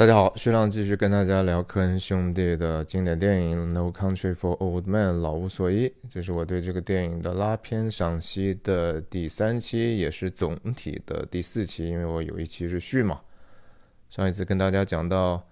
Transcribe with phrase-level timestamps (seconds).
[0.00, 5.92] 大家好，徐亮继续跟大家聊科恩兄弟的经典电影《No Country for Old Men》老无所依。
[6.08, 13.20] 这是我对这个电影的拉片赏析的第三期，也是总体的第四期，因为我有一期是序嘛。
[14.08, 15.46] 上一次跟大家讲到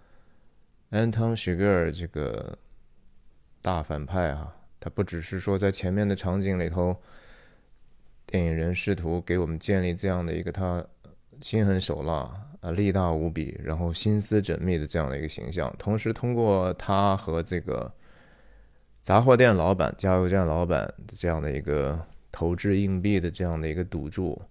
[0.89, 2.57] 安汤·许格尔这个
[3.61, 6.97] 大反派啊，他不只是说在前面的场景里头，
[8.25, 10.83] 电影人试图给我们建立这样的一个他
[11.41, 12.45] 心狠手辣。
[12.61, 17.89] 啊，力大无比，然后心思缜密的这样的一个形象，同时通过他和这个
[19.01, 21.97] 杂货店老板、加油站老板的这样的一个
[22.33, 24.43] 投掷硬币的这样的一个赌注，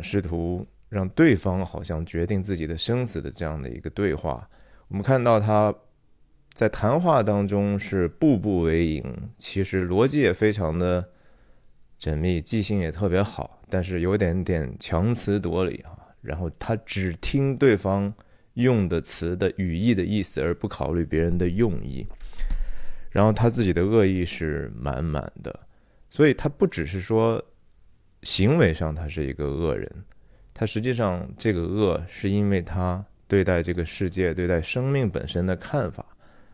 [0.00, 4.48] 试图让对方好像决定自己的生死的这样的一个对话，
[4.86, 5.74] 我们看到他
[6.52, 9.04] 在谈话当中是步步为营，
[9.38, 11.04] 其实逻辑也非常的
[12.00, 15.96] 缜密，记性也特别好，但是有点点强词夺理啊。
[16.20, 18.12] 然后他只听对方
[18.54, 22.06] 用的词的语义的意思，而不考虑别人的用意。
[23.10, 25.58] 然后他自己的恶意是满满的，
[26.10, 27.42] 所以他不只是说
[28.22, 29.90] 行为上他是一个恶人，
[30.52, 36.04] 他实际上这个恶是因为他对待这个世界、对待生命本身的看法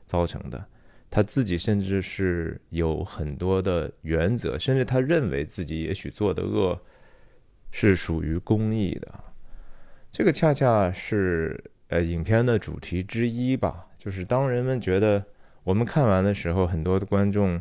[0.04, 0.64] 造成的。
[1.10, 6.78] 他自己甚至是有很多的原则，甚至他认为自己也许做的恶
[7.70, 9.12] 是属于公益的。
[10.10, 15.22] 这个恰恰是呃影片的主题之一吧，就是当人们觉得
[15.64, 17.60] 我们看完的时候，很多的观众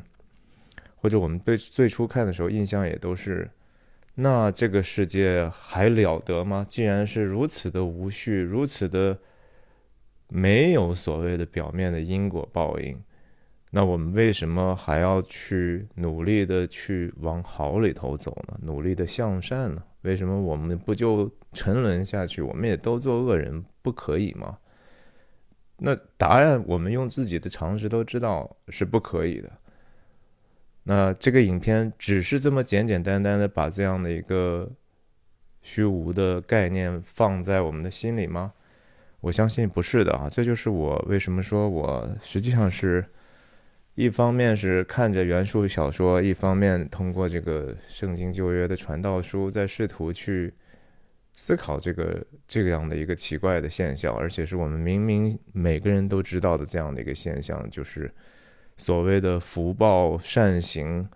[0.95, 3.49] 或者我们最最初看的时候，印象也都是，
[4.16, 6.66] 那这个世界还了得吗？
[6.67, 9.17] 既然是如此的无序，如此的
[10.30, 12.97] 没有所谓的表面的因果报应，
[13.69, 18.58] 那我们为什么还要去努力的去往好里头走呢？
[18.64, 19.83] 努力的向善呢？
[20.08, 22.41] 为什么我们不就沉沦下去？
[22.41, 24.58] 我们也都做恶人，不可以吗？
[25.80, 29.52] 那答案我们用自己的常识都知道是不可以的。
[30.83, 34.71] 那这个影片只是这么简简单单的把这样的一个
[35.61, 38.54] 虚无的概念放在我们的心里吗？
[39.20, 40.30] 我相信不是的啊！
[40.30, 43.05] 这就是我为什么说我实际上是。
[43.97, 50.53] 一方面是看着原著小说，一方面通过这个圣经旧约的传道书，在试图去
[51.33, 58.13] 思考这个这样的一个奇怪的现象，而且是我们明明每个人都知道的这样的一个现象，就是
[58.75, 61.09] 所谓的福报善行，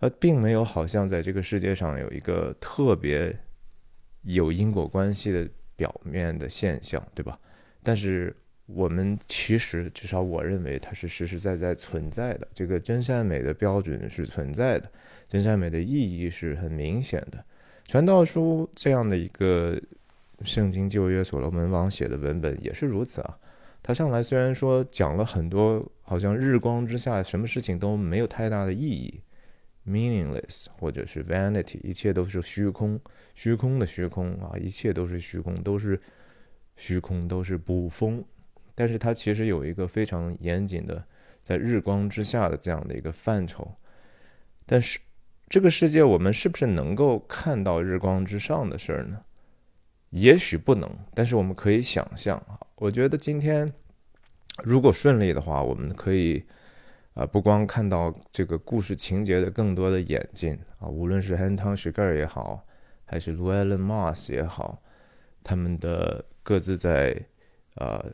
[0.00, 3.38] 呃，并没有好像在这个世界上有一个特别
[4.22, 7.38] 有因果关系的表面的现象，对吧？
[7.80, 8.34] 但是。
[8.66, 12.48] 我们其实，至少我认为它是实实在在存在的。
[12.54, 14.90] 这个真善美的标准是存在的，
[15.28, 17.44] 真善美的意义是很明显的。
[17.86, 19.78] 传道书这样的一个
[20.42, 23.38] 圣经旧约所罗门王写的文本也是如此啊。
[23.82, 29.20] 他上来虽然说讲了很多，好像日光之下什么事情都没有太大的意义
[29.86, 32.98] ，meaningless 或者是 vanity，一切都是虚空，
[33.34, 36.00] 虚空的虚空啊，一切都是虚空，都是
[36.76, 38.24] 虚空，都是捕风。
[38.74, 41.04] 但是它其实有一个非常严谨的，
[41.40, 43.76] 在日光之下的这样的一个范畴。
[44.66, 44.98] 但是
[45.48, 49.22] 这个世界，我们是不是能够看到日光之上的事儿呢？
[50.10, 52.58] 也许不能，但是我们可以想象啊。
[52.76, 53.72] 我觉得今天
[54.64, 56.44] 如果顺利的话，我们可以
[57.12, 62.66] 啊，不光看到这个故事情节的更多的演进啊，无论是汉汤·史盖尔也好，
[63.04, 64.82] 还是卢艾伦·马斯也好，
[65.44, 67.14] 他们的各自在
[67.76, 68.04] 呃。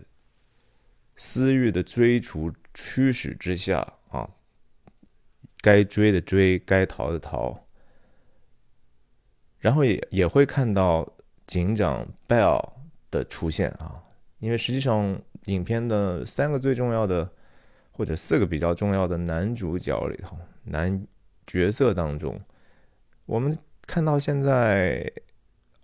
[1.22, 4.26] 私欲的追逐驱使之下啊，
[5.60, 7.66] 该追的追，该逃的逃，
[9.58, 11.06] 然后也也会看到
[11.46, 12.72] 警长 Bell
[13.10, 14.02] 的出现啊，
[14.38, 17.30] 因为实际上影片的三个最重要的
[17.92, 21.06] 或者四个比较重要的男主角里头，男
[21.46, 22.40] 角色当中，
[23.26, 23.54] 我们
[23.86, 25.12] 看到现在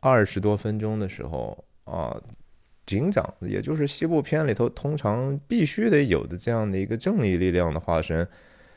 [0.00, 2.19] 二十多分钟的时候啊。
[2.86, 8.26] 警长，也就是西部片里头通常必须得有的这样的一个正义力量的化身，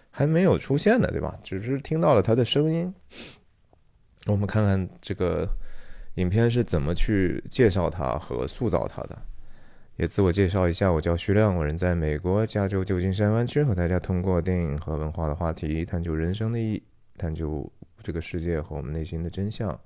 [0.10, 1.40] 还没有出现呢，对吧？
[1.44, 2.92] 只是听到了他的声音。
[4.26, 5.48] 我们看看这个
[6.16, 9.18] 影片是怎么去介绍他和塑造他的。
[9.96, 16.84] 也自我介绍一下，我叫徐亮，我人在美国加州旧金山湾区，和大家通过电影和文化的话题，探究人生的意义，
[17.18, 17.70] 探究
[18.02, 19.78] 这个世界和我们内心的真相。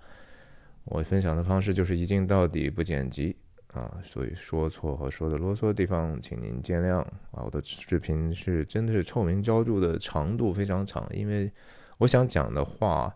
[0.85, 3.35] 我分享的方式就是一镜到底，不剪辑。
[3.73, 6.99] 啊，所以说错和说的啰嗦的地方，请您见谅
[7.31, 7.41] 啊！
[7.43, 11.51] 我的视频是真的是臭名昭著的长度非常长，因为
[11.97, 13.11] 我想讲的话，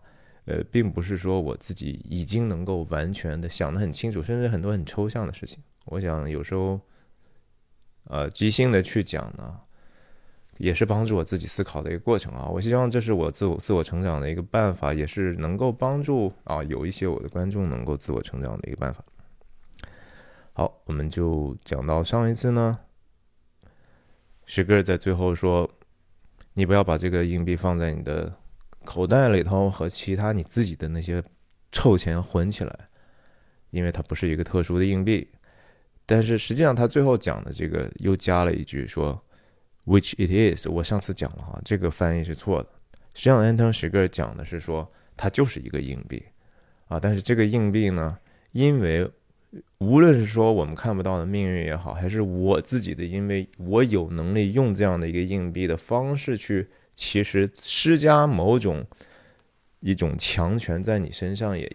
[0.46, 5.62] 呃，并不是说我自己已经能够完全的想得很清楚，甚至很多很抽象的事情。
[5.84, 6.80] 我想有时候
[8.06, 9.60] 呃即兴的去讲呢，
[10.56, 12.48] 也是帮助我自己思考的一个过程啊。
[12.48, 19.04] 我希望这是我自我自我成长的一个办法，也是能够帮助啊有一些我的观众能够自我成长的一个办法。
[20.58, 22.76] 好，我们就讲到上一次呢，
[24.44, 25.70] 史格尔在最后说
[26.52, 28.34] ：“你不要把这个硬币放在你的
[28.84, 31.22] 口袋里头，和其他你自己的那些
[31.70, 32.76] 臭钱混起来，
[33.70, 35.30] 因为它不是一个特殊的硬币。”
[36.04, 39.16] 但是实际上，他最后讲的这个又加了一句说
[39.86, 42.68] ：“which it is。”我上次讲了哈，这个翻译是错的。
[43.14, 46.20] 实际上，安藤史格尔讲的是说，它就是一个硬币
[46.88, 46.98] 啊。
[46.98, 48.18] 但是这个硬币呢，
[48.50, 49.08] 因为
[49.78, 58.84] 无论是说我们看不到的命运也好，还是我自己的，因为我有能力用这样的一个硬币的方式去，其实施加某种
[59.80, 61.70] 一种强权在你身上也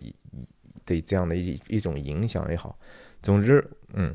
[0.86, 2.78] 的这样的一一种影响也好，
[3.22, 4.14] 总之，嗯，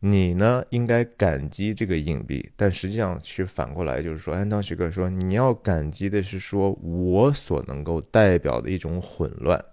[0.00, 9.64] 你呢应该感激这个硬币，但实际上是反过来，就是说，安当许克说，你要感激的是说我所能够代表的一种混乱。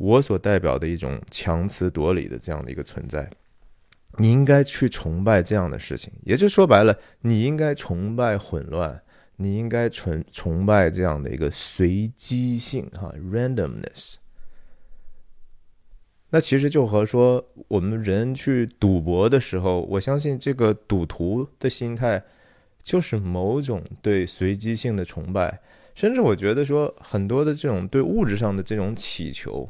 [0.00, 3.28] 我所代表的一种强词夺理的这样的一个存在，
[4.16, 8.98] 你应该去崇拜这样的事情，也就说白了，你应该崇拜混乱，
[9.36, 14.14] 你应该崇崇拜这样的一个随机性，哈，randomness。
[16.30, 22.24] 那其实就和说我们人去赌博的时候，我相信这个赌徒的心态
[22.82, 25.60] 就是某种对随机性的崇拜，
[25.94, 29.68] 甚至我觉得说很多的这种对物质上的这种祈求。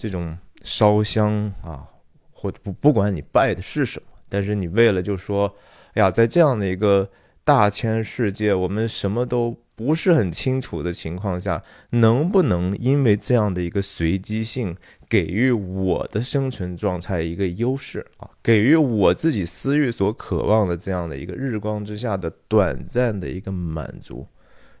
[0.00, 1.86] 这种烧香啊，
[2.32, 5.54] 或者不不管你拜的是什么，但是你为了就说，
[5.92, 7.06] 哎呀，在这样的一个
[7.44, 14.74] 大千世界，我们什么都不是很清楚的情况下，能不能因为这样的一个随机性，
[15.06, 24.26] 给予我的生存状态一个优势啊，给予我自己私欲所渴望的这样的一个日光之下的短暂的一个满足，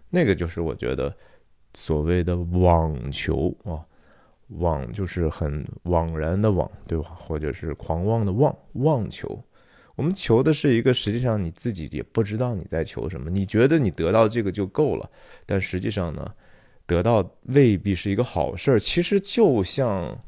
[0.08, 1.14] 那个就是我觉得
[1.74, 3.84] 所谓的网球啊。
[4.58, 7.04] 妄就是很枉然的妄，对吧？
[7.16, 9.42] 或者是狂妄的妄，妄求。
[9.96, 13.28] 我们求的是一个，实际上你自己也不知道你在求什么。
[13.28, 15.10] 你觉得你得到这个就够了，
[15.44, 16.34] 但实际上呢，
[16.86, 18.78] 得到未必是一个好事儿。
[18.80, 20.18] 其实就像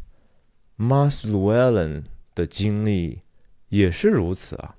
[0.76, 2.04] 马斯鲁埃伦
[2.34, 3.22] 的经历
[3.70, 4.76] 也是如此啊。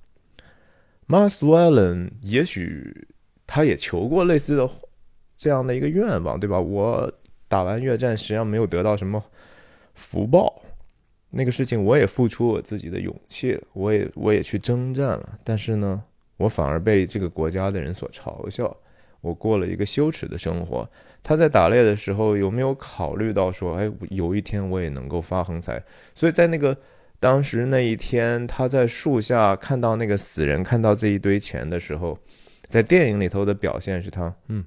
[1.08, 3.08] 马斯鲁埃伦也许
[3.46, 4.70] 他也求过类似的
[5.36, 6.60] 这样的一个愿望，对吧？
[6.60, 7.12] 我
[7.48, 9.24] 打完越战，实际上没有得到什么。
[9.94, 10.62] 福报，
[11.30, 16.04] 那个事情我也付出我自己的勇气，我也我也去征战了，但是呢，
[16.38, 18.76] 我反而被这个国家的人所嘲笑，
[19.22, 20.88] 我过了一个羞耻的生活。
[21.22, 25.82] 他在打猎的时候有没有考虑到说，哎，有一天我也能够发横财？
[26.14, 26.78] 所以在那个
[27.20, 32.20] 当时那一天，他在树下看到那个死人，看到这一堆钱的时候，
[32.68, 34.66] 在电影里头的表现是他，嗯，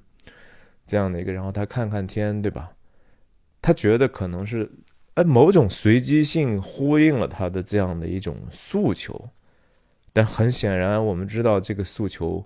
[0.85, 2.71] 这样的一个，然后他看看天，对吧？
[3.61, 4.69] 他觉得可能是。
[5.17, 9.29] 而某种随机性呼应了他的这样的一种诉求，
[10.13, 12.45] 但很显然，我们知道这个诉求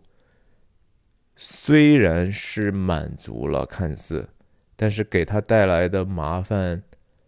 [1.35, 4.29] 虽然是满足了，看似，
[4.77, 6.81] 但是给他带来的麻烦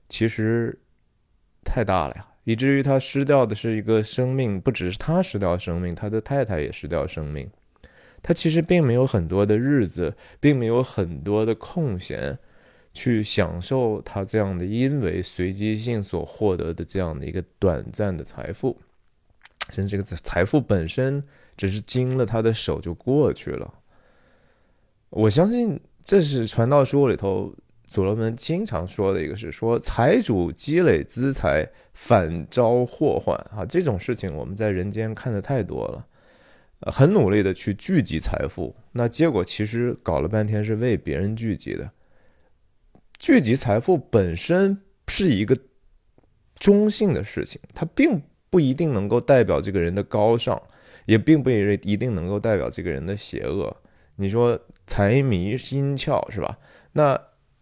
[0.07, 0.79] 其实
[1.65, 7.51] 太大了呀，以至于他失掉的是一个生命，不只是他失掉生命，他的太太也失掉生命。
[8.21, 12.39] 他其实并没有很多的日子，并没有很多的空闲。
[12.93, 18.79] 去享受他这样的因为随机性所获得的这样的一个短暂的财富，
[19.71, 21.23] 甚至这个财富本身
[21.57, 23.73] 只是经了他的手就过去了。
[25.09, 27.53] 我相信这是传道书里头
[27.87, 33.65] 所罗门经常说的一个，是说财主积累资财反遭祸患啊！
[33.65, 41.89] 这种事情我们在人间看的太多了，很努力的去聚集财富，那结果其实搞了半天是为别人聚集的。
[43.23, 44.77] 聚集财富本身
[45.07, 45.57] 是一个
[46.59, 50.61] 中性的事情，它并不一定能够代表这个人的高尚，
[51.05, 53.73] 也并不一定能够代表这个人的邪恶。
[54.17, 56.59] 你说财迷心窍是吧？
[56.91, 57.17] 那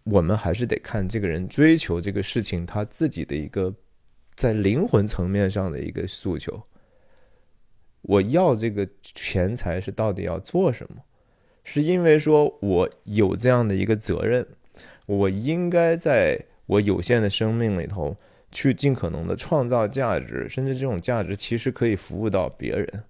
[0.05, 3.71] 我们还是得看这个人追求这个事情他自己的一个
[4.33, 6.59] 在灵魂层面上的一个诉求。
[8.01, 11.03] 我要这个钱财是到底要做什么？
[11.63, 14.47] 是因为说我有这样的一个责任。
[15.05, 18.15] 我应该在我有限的生命里头，
[18.51, 23.03] 去尽可能的创造价值，甚至这种价值其实可以服务到别人，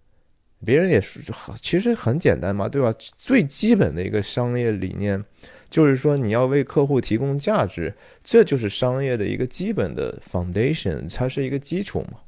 [0.65, 1.19] 别人也是
[1.61, 2.93] 其实很简单嘛，对吧？
[3.15, 5.23] 最基本的一个商业理念，
[5.69, 7.93] 就是说你要为客户提供价值，
[8.23, 12.19] 这就是商业的一个基本的 foundation，它是一个基础嘛。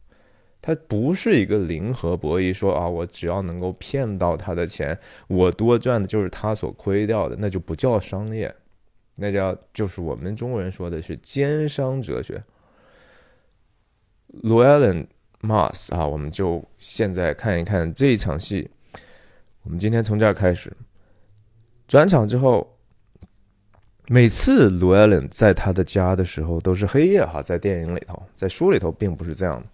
[0.66, 8.56] 它不是一个零和博弈，说啊，我只要能够骗到他的钱，我多赚的就是他所亏掉的，那就不叫商业，
[9.16, 12.44] 那叫就是我们中国人说的是奸商哲学。
[14.42, 15.06] Llewellyn
[15.42, 18.70] Moss 啊，我们就现在看一看这一场戏。
[19.64, 20.76] 我们今天从这儿开始，
[21.88, 22.78] 转场之后，
[24.08, 29.68] 每次 Llewellyn 在他的家的时候都是黑夜哈，在电影里头，在书里头并不是这样的。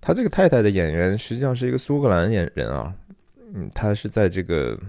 [0.00, 2.94] 他这个太太的演员实际上是一个苏格兰演人啊，
[3.54, 4.76] 嗯，他是在这个《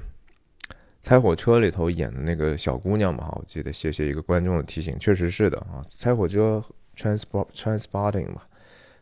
[1.05, 6.65] 猜火车》里头演的那个小姑娘嘛，我记得谢谢一个观众的提醒，确实是的啊，《猜火车》
[7.00, 8.41] transport transporting 嘛，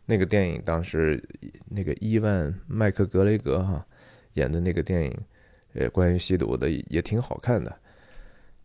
[0.06, 1.24] 那个电影当时
[1.70, 3.88] 那个伊万麦克格雷格哈
[4.34, 5.18] 演的那个电影，
[5.76, 7.74] 呃，关于吸毒的也挺好看的。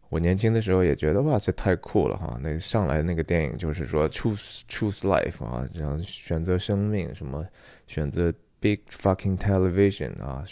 [0.09, 2.37] 我年轻的时候也觉得哇，这太酷了哈！
[2.43, 7.47] 那上来那个电影就是说 choose choose life 啊，这样选择生命，什么
[7.87, 10.45] 选择 big fucking television 啊，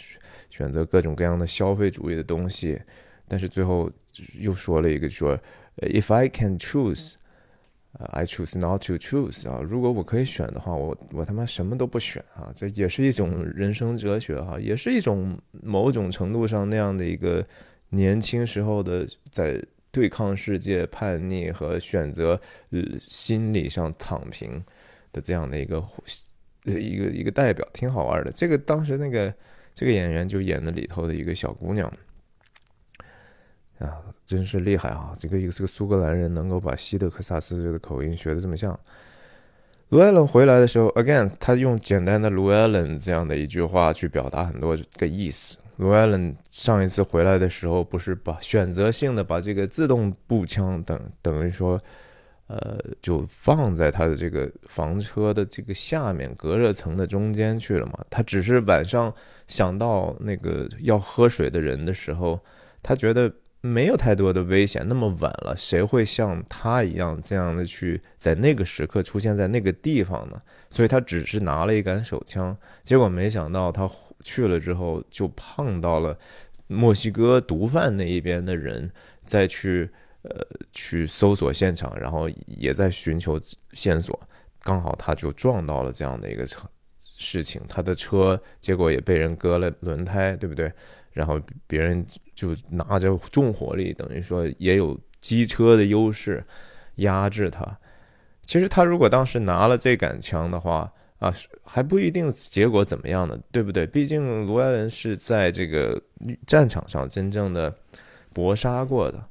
[0.57, 2.81] 选择各种各样的消费主义的东西。
[3.27, 3.91] 但是最后
[4.39, 5.37] 又说了一个说
[5.77, 9.61] ，if I can choose，I choose not to choose 啊。
[9.61, 12.51] 如果我可以选的话，我我他妈什么都不选啊！
[12.55, 17.45] 这也是一种人生哲学哈，也是一种某种程度上那样的一个。
[17.89, 22.37] 年轻时候的在对抗世界、叛逆和选择，
[22.71, 24.61] 呃，心理上躺平
[25.13, 25.81] 的这样的一个
[26.65, 28.31] 一个一个代表，挺好玩的。
[28.33, 29.33] 这个当时那个
[29.77, 31.87] 这个演员就演的里头的一个小姑娘，
[33.77, 35.15] 啊，真是厉害啊！
[35.19, 38.77] 这个一个是个苏格兰人，能够把西德克萨斯这个口音学的这么像。
[39.89, 45.59] 卢艾伦回来的时候，again，他用简单的卢艾伦这样的一句话去表达很多个意思。
[45.75, 51.79] 卢艾伦上一次回来的时候，不是把选择性的把这个自动步枪等等于说，
[52.47, 58.03] 呃，就放在他的这个房车的这个下面隔热层的中间去了嘛？
[58.09, 59.13] 他只是晚上
[59.47, 62.39] 想到那个要喝水的人的时候，
[62.83, 64.85] 他觉得没有太多的危险。
[64.87, 70.41] 那么晚了，谁会像他一样这样的去在那个时刻出现在那个地方呢？
[70.69, 73.89] 所以他只是拿了一杆手枪，结果没想到他。
[74.23, 76.17] 去了之后，就碰到了
[76.65, 78.91] 墨西哥毒贩那一边的人，
[79.23, 79.87] 再去
[80.23, 80.31] 呃
[80.73, 83.39] 去搜索现场，然后也在寻求
[83.73, 84.19] 线索。
[84.63, 86.67] 刚好他就撞到了这样的一个车
[87.17, 90.71] 事情，他的车结果也被人割了轮胎，对不对？
[91.11, 92.05] 然后别人
[92.35, 96.45] 就拿着重火力，等于说也有机车的优势
[96.97, 97.65] 压制他。
[98.45, 101.33] 其实他如果当时拿了这杆枪的话，啊，
[101.63, 103.87] 还不一定结果怎么样呢，对不对？
[103.87, 105.99] 毕竟罗埃伦是在这个
[106.45, 107.75] 战场上真正的
[108.31, 109.21] 搏杀过的，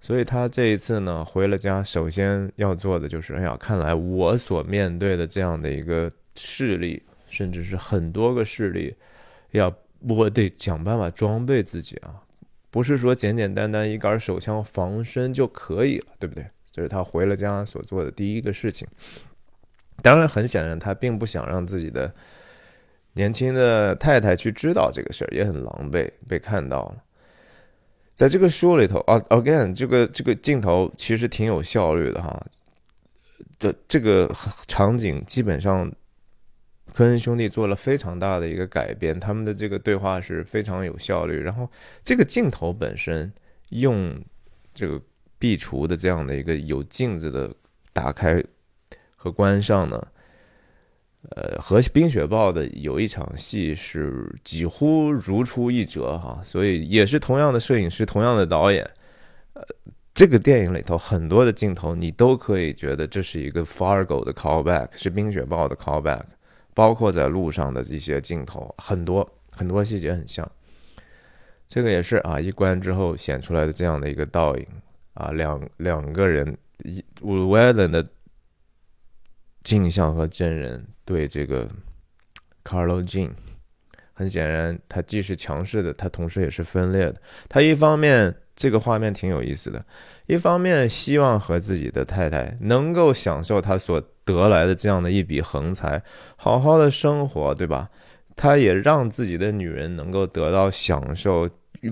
[0.00, 7.02] 所以他这一次呢回了家，首先要做的就是，哎呀，看来我所面对的这样的一个势力，
[7.34, 8.94] 甚至是很多个势力，
[9.50, 12.22] 要我得想办法装备自己啊，
[12.70, 16.46] 不是说简简单单一杆手枪防身就可以了，对不对？
[16.70, 18.86] 这是他回了家所做的第一个事情。
[20.02, 22.12] 当然，很显然，他并不想让自己的
[23.14, 27.02] 年轻的太太去知道这个事儿，也很狼狈被看到了。
[28.12, 32.46] 在这个书里头啊，again，这个这个镜头其实挺有效率的哈。
[33.58, 34.30] 的这个
[34.66, 35.90] 场景基本上，
[36.94, 41.38] 科恩兄弟做了非常大的一个改编，他们的这个对话是非常有效率。
[41.38, 41.68] 然后，
[42.02, 43.30] 这个镜头本身
[43.68, 44.18] 用
[44.72, 44.98] 这个
[45.38, 47.54] 壁橱的这样的一个有镜子的
[47.92, 48.42] 打开。
[49.16, 50.06] 和关上呢，
[51.30, 58.84] 呃，和《冰雪暴》的有一场戏是几乎如出一辙哈，所以也是同样的摄影师，同样的导演，
[59.54, 59.62] 呃，
[60.12, 66.24] 这个电影里头很多的镜头你都可以觉得这是一个 Fargo 的 callback，是《冰雪暴》的 callback，
[66.74, 70.46] 包括在路上的这些镜头，很多很多细节很像。
[71.66, 74.66] 这个也是啊，一关之后显出来的这样的一个倒影
[75.14, 78.06] 啊，两两个人，一 w e l l 的。
[79.62, 81.66] 镜像和真人对这个
[82.62, 83.30] Carlo Jean，
[84.12, 87.18] 很显然，他既是强势的，他同时也是分裂的。
[87.48, 89.84] 他一方面这个画面挺有意思的，
[90.26, 96.02] 一方面希望和自己的太太能够享受他所得来的这样的一笔横财，
[96.36, 97.90] 好好的生活，对吧？
[98.36, 101.48] 他也让自己的女人能够得到享受，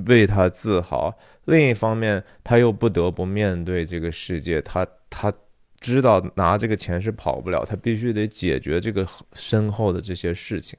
[0.06, 1.12] 为他自豪。
[1.44, 5.32] 另一方面，他又不得不面对这个世界，他他。
[5.80, 10.78] 知道拿这个钱是跑不了，他必须得解决这个身后的这些事情。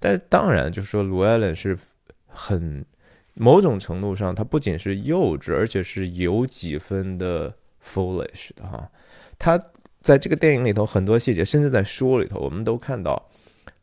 [0.00, 1.78] 但当然，就是说，卢艾伦是
[2.26, 2.82] 很
[3.34, 8.90] 某种程度上，他不仅是幼稚，而且是有几分的 foolish 的哈。
[9.38, 9.58] 他
[10.00, 13.30] 在这个电影里头很多细节，甚至在书里头，我们都看到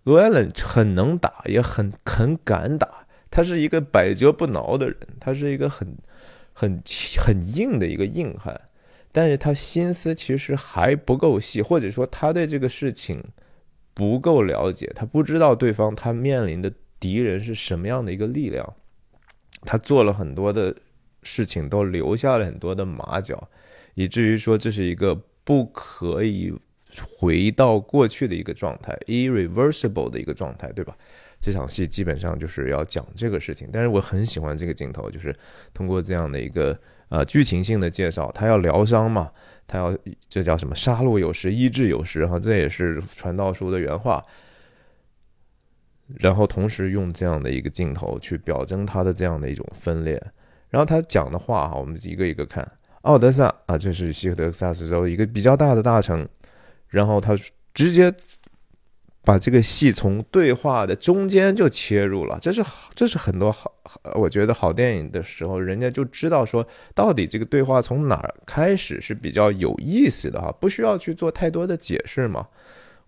[0.04, 5.98] 罗艾伦很能打，也很很敢打，他是一个百折不挠的人，他是一个很
[6.54, 6.82] 很
[7.18, 8.60] 很硬的一个硬汉，
[9.12, 13.24] 但是他心思其实还不够细，或者说他对这个事情
[13.94, 18.76] 不够了解，他不知道对方他面临的敌人是什么样的一个力量，
[19.62, 20.76] 他做了很多的
[21.24, 23.50] 事情都留下了很多的马脚，
[23.96, 26.54] 以至于说这是一个不可以。
[27.20, 30.98] 回到过去的一个状态，irreversible 的一个状态，对吧？
[31.40, 33.70] 这场戏基本上就是要讲这个事情。
[33.72, 35.34] 但是我很喜欢这个镜头，就是
[35.72, 36.76] 通过这样的一个
[37.10, 39.30] 呃剧情性的介绍，他要疗伤嘛，
[39.68, 39.96] 他要
[40.28, 40.74] 这叫什么？
[40.74, 44.26] 杀戮有时，医治有时，哈，这也是传道书的原话。
[46.16, 50.22] 然后同时用这样的一个镜头去表征他的这样的一种分裂。
[50.70, 52.70] 然后他讲的话，哈，我们一个一个看。
[53.02, 56.28] 奥德萨啊，这是西德克萨斯州一个比较大的大城。
[56.88, 57.36] 然后他
[57.74, 58.12] 直接
[59.24, 62.64] 把这个戏从对话的中间就切入了，这是
[62.96, 63.72] 这是很多好，
[64.16, 72.48] 我觉得好电影的时候，人家就知道说到底这个对话从哪儿开始是比较有意思的哈，不需要去做太多的解释嘛，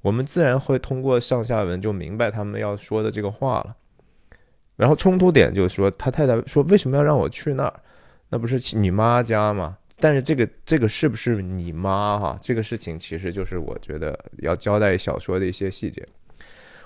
[0.01, 3.75] 我们自然会通过上下文就明白他们要说的这个话了。
[4.75, 7.79] 然后冲突点就是说，他太太说为什么要让我去那儿？
[8.29, 9.77] 那不是你妈家吗？
[9.99, 12.35] 但是这个这个是不是你妈哈？
[12.41, 16.03] 这个事情其实就是我觉得要交代小说的一些细节。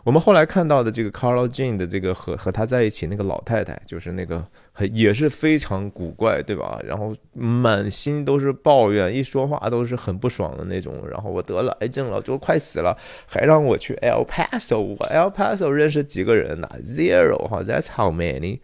[0.06, 6.80] 我们后来看到的这个 Carlo Jane 的这个和和他在一起那个老太太，就是那个很也是非常古怪，对吧？
[6.86, 11.04] 然后满心都是抱怨，一说话都是很不爽的那种。
[11.10, 12.96] 然后我得了癌症了，就快死了，
[13.26, 14.78] 还让我去 El Paso。
[14.78, 18.60] 我 El Paso 认识几个人呢？Zero 哈，That's how many。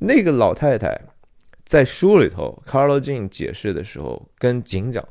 [0.00, 1.00] 那个老太太。
[1.64, 5.04] 在书里头，Carlo Jean 解释的时候，跟警长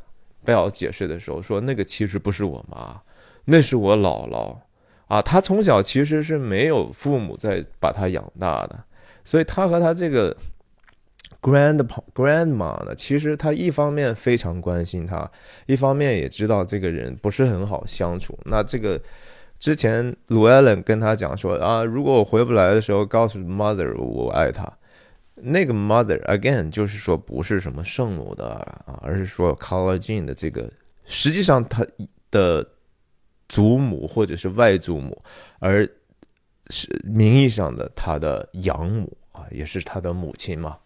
[0.43, 3.01] 贝尔解释的时候说，那个其实不是我妈，
[3.45, 4.57] 那是我姥姥
[5.07, 5.21] 啊。
[5.21, 8.83] 他从小其实是没有父母在把他养大的，
[9.23, 10.35] 所以他和他这个
[11.41, 15.29] grandpa grandma 呢，其实他一方面非常关心他，
[15.65, 18.37] 一方面也知道这个人不是很好相处。
[18.45, 18.99] 那这个
[19.59, 24.71] 之前鲁艾伦跟他讲说啊，如果我回不来的时候，告诉 mother 我爱他。
[25.37, 28.47] 那个 mother again 就是说不是什么圣母的
[28.85, 30.69] 啊，而是说 Collagen 的这个，
[31.03, 31.85] 实际上他
[32.31, 32.65] 的
[33.47, 35.21] 祖母或者是外祖母，
[35.59, 35.87] 而
[36.69, 40.77] 是名义上的他的养母啊，也是他的母亲嘛。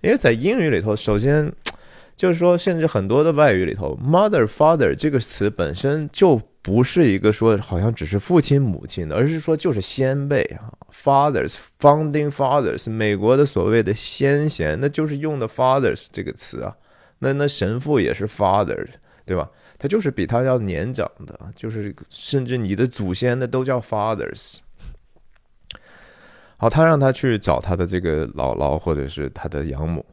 [0.00, 1.52] 因为在英语里头，首先
[2.16, 6.40] 就是说，甚至很多的外语里头，mother father 这个词本身就。
[6.64, 16.74] 不是一个说好像只是父亲母亲的，而是说就是先辈啊，fathers founding fathers，美国的所谓的先贤，那就是用的 fathers 这个词啊。
[17.18, 18.82] 那那神父也是 father，
[19.26, 19.50] 对吧？
[19.78, 24.56] 他就是比他要年长的，就是甚至你的祖先的都叫 fathers。
[26.56, 30.04] 好，他让他去找他的这个姥姥或者是他的养母。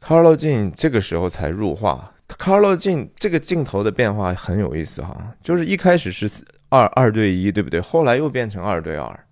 [0.00, 2.12] Carlo Jean 这个时候才入画。
[2.28, 6.26] Carlo 镜这个镜头的变化很有意思哈，就是一开始是
[6.70, 7.80] 二二对一，对不对？
[7.80, 9.26] 后来又变成二对二。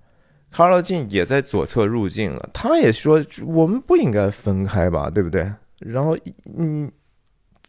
[0.53, 5.51] Carlo 镜也在左侧入镜了，他也说我们不应该分开吧，对不对？
[5.79, 6.91] 然后你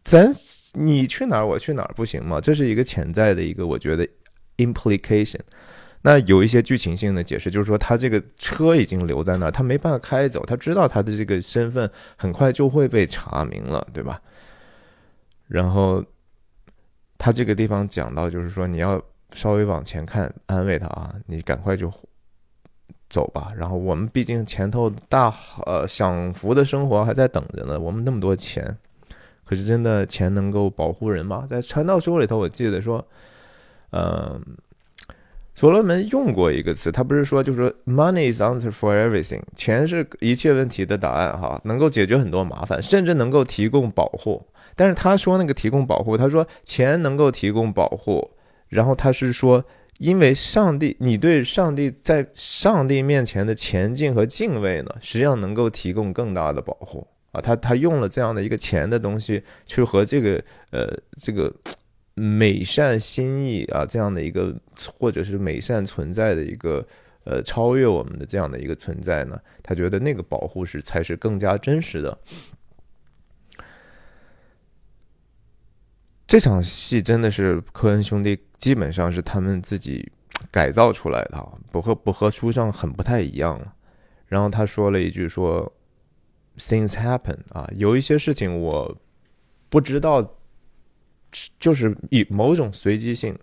[0.03, 0.31] 咱
[0.73, 2.41] 你去哪儿我去哪儿不行吗？
[2.41, 4.07] 这是一个潜在的一个我觉得
[4.57, 5.39] implication。
[6.01, 14.21] 那有一些剧情性的解释，就是说他这个车已经留在那儿，他没办法开走，他知道他的这个身份很快就会被查明了，对吧？
[15.47, 16.03] 然后，
[17.17, 19.01] 他这个地方讲到，就是说你要
[19.33, 21.89] 稍微往前看，安慰他啊，你赶快就
[23.09, 23.53] 走吧。
[23.55, 25.33] 然后我们毕竟前头大
[25.65, 27.79] 呃享福的生活还在等着呢。
[27.79, 28.77] 我们那么多钱，
[29.45, 31.47] 可是真的钱能够保护人吗？
[31.49, 33.05] 在传道书里头，我记得说，
[33.91, 34.41] 嗯，
[35.53, 44.45] 所罗门用过一个词，他不是说就是说 money is answer for everything，钱是一切问题的答案哈，能够解决很多麻烦，甚至能够提供保护。
[44.75, 48.31] 但是他说那个提供保护，他说钱能够提供保护，
[48.69, 49.63] 然后他是说，
[49.99, 57.41] 因为上帝，你对上帝在上帝面前的前进和敬畏呢，实际上能够提供更大的保护啊。
[57.41, 60.41] 他他用了这样的一个钱的东西，去和这个
[60.71, 60.87] 呃
[61.19, 61.53] 这个
[62.13, 64.55] 美善心意啊这样的一个
[64.97, 66.87] 或者是美善存在的一个
[67.25, 72.17] 呃超越我们的这样的一个存在呢，他觉得那个保护是才是更加真实的。
[76.25, 80.11] 这场戏真的是科恩兄弟，基本上是他们自己
[80.49, 83.73] 改造出来的，不和不和书上很不太一样了。
[84.25, 85.71] 然后他说了一句说
[86.57, 88.97] ：“Things happen 啊，有一些事情我
[89.69, 90.37] 不知道，
[91.59, 93.37] 就是以某种随机性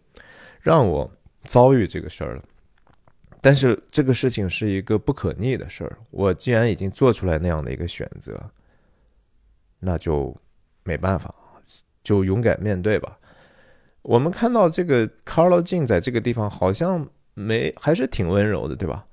[0.61, 1.11] 让我
[1.45, 2.45] 遭遇这个事儿了。
[3.43, 8.39] 但是这个事情是一个不可逆的事儿，我既然已经做出来那样的一个选择，
[9.79, 10.37] 那就
[10.85, 11.35] 没办法，
[12.05, 13.19] 就勇敢面对吧。
[14.03, 19.07] 我们看到这个 Carlo Jin 在这个地方好像没，还是挺温柔的，对吧？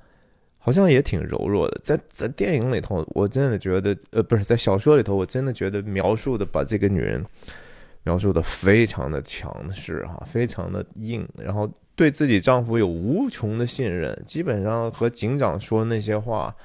[0.67, 1.79] 好像也挺柔弱的。
[1.81, 7.25] 在在电影里头，我真的觉得，呃，不是在小说里头，我真的觉得描述的把这个女人
[8.03, 11.71] 描述的非常的强势哈，非常的硬，然后。
[11.95, 16.55] 对自己丈夫有无穷的信任，基本上和警长说那些话，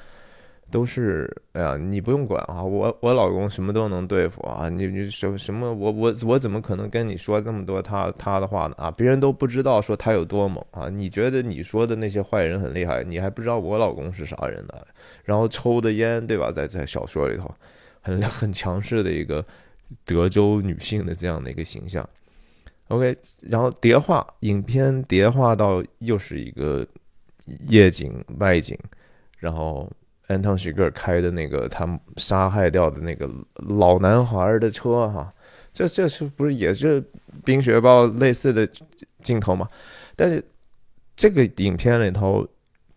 [0.72, 8.90] 都是哎呀，你不用管啊，我我老公什么都能对付啊，你你什什么我我我怎么可能跟你说那么多他他的话呢啊？
[8.90, 10.88] 别人都不知道说他有多猛啊！
[10.88, 14.74] 你觉得你说的那些坏人很厉害，你还不知道我老公是啥人呢？
[15.24, 16.50] 然后抽的烟对吧？
[16.50, 17.54] 在在小说里头，
[18.00, 19.44] 很 很强势的一个
[20.04, 22.08] 德州女性的这样的一个形象。
[22.88, 26.87] OK，然后叠化影片叠化到又是一个
[27.68, 28.78] 夜景外景，
[29.38, 29.90] 然后
[30.32, 33.28] 安汤许格尔开的那个他杀害掉的那个
[33.68, 35.32] 老男孩的车哈，
[35.72, 37.02] 这这是不是也是
[37.44, 38.68] 冰雪暴类似的
[39.22, 39.68] 镜头嘛？
[40.16, 40.42] 但是
[41.14, 42.46] 这个影片里头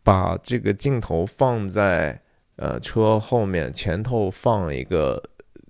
[0.03, 2.19] 把这个镜头放在
[2.55, 5.21] 呃车后面，前头放一个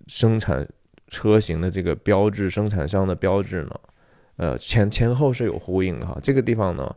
[0.07, 0.67] 生产
[1.09, 3.79] 车型的这个标志，生产商的标志呢？
[4.37, 6.95] 呃，前前后是有呼应的哈，这个地方呢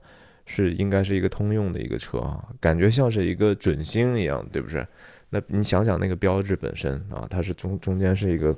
[0.48, 4.84] 是应该是一个通用的一个车啊，感觉像是一个准星一样，对不是？
[5.28, 8.56] 那你想想那个标志本身啊，它是中中间是一个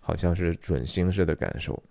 [0.00, 1.82] 好像是准星式的感受。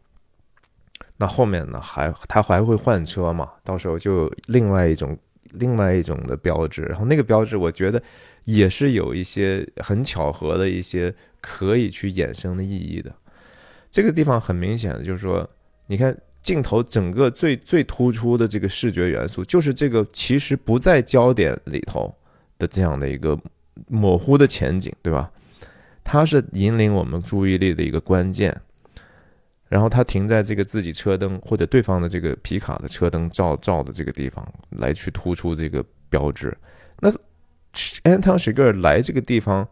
[1.17, 3.52] 那后面呢还它还会换车嘛？
[3.63, 5.17] 到时候就另外一种
[5.52, 8.02] 另外一种的标志，然后那个标志我觉得
[8.45, 13.13] 也是有一些很巧合的一些可以去衍生的意义的。
[13.91, 15.48] 这个地方很明显的就是说。
[15.88, 22.13] 你看镜头整个最最突出的这个视觉元素，就是这个其实不在焦点里头
[22.60, 23.36] 的这样的一个
[23.88, 25.31] 模糊的前景，对吧？
[26.03, 28.55] 它是引领我们注意力的一个关键。
[29.67, 36.55] 然后它停在这个自己车灯或者对方的这个皮卡的车灯照照的这个地方，来去突出这个标志。
[36.99, 37.12] 那
[38.03, 39.67] 安汤史格尔来这个地方，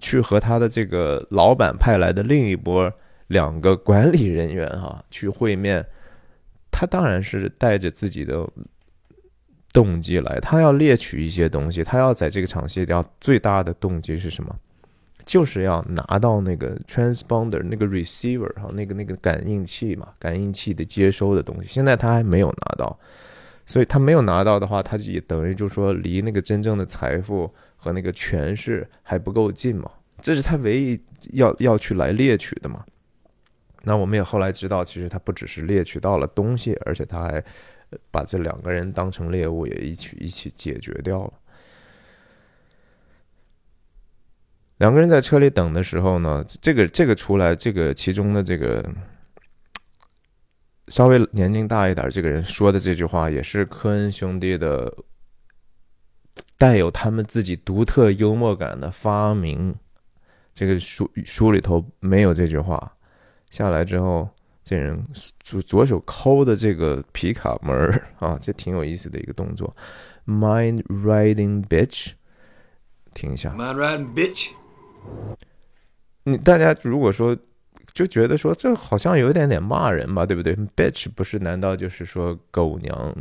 [0.00, 2.90] 去和他的这个老板派来的另一波。
[3.28, 5.84] 两个管理人员哈去会面，
[6.78, 8.46] 他当然是带着自己的
[9.72, 14.54] 动机来，他要猎取一些东西，他要在这个场戏要最大的动机是什么？
[15.24, 22.98] 就是要拿到那个 transponder 那个 receiver 哈那个那个感应器嘛，感应器的接收的东西，现在他还没有拿到，
[23.64, 31.00] 所以他没有拿到的话，他就也等于就说离那个真正的财富和那个权势还不够近嘛，这是他唯一
[31.32, 32.84] 要要去来猎取的嘛。
[33.88, 37.44] 那我们也后来知道，其实他不只是猎取到了东西，而且他还
[38.10, 41.32] 把这两个人当成猎物，也一起一起解决掉了。
[44.78, 48.84] 两个人在车里等的时候呢，这个这个出来，这个其中的这个
[50.88, 54.92] 稍微年龄大一点这个人说的这句话，也是科恩兄弟的
[56.58, 59.72] 带有他们自己独特幽默感的发明。
[60.52, 62.95] 这个书书里头没有这句话。
[63.56, 64.28] 下来之后，
[64.62, 65.02] 这人
[65.40, 69.74] 左左手抠的这个皮卡门儿啊，这挺有意思的一个动作。
[70.26, 72.10] Mind riding bitch，
[73.14, 73.54] 听一下。
[73.54, 74.50] Mind riding bitch。
[76.24, 77.34] 你大家如果说
[77.94, 83.14] 就觉得说这好像有一点点骂人吧，对不对？Bitch 不是难道就是说狗娘，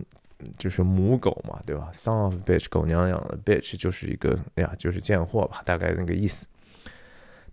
[0.57, 6.45] 就是母狗嘛，对吧？Son of bitch，狗娘养的 bitch 就是一个哎呀，就是贱货吧，大概那个意思。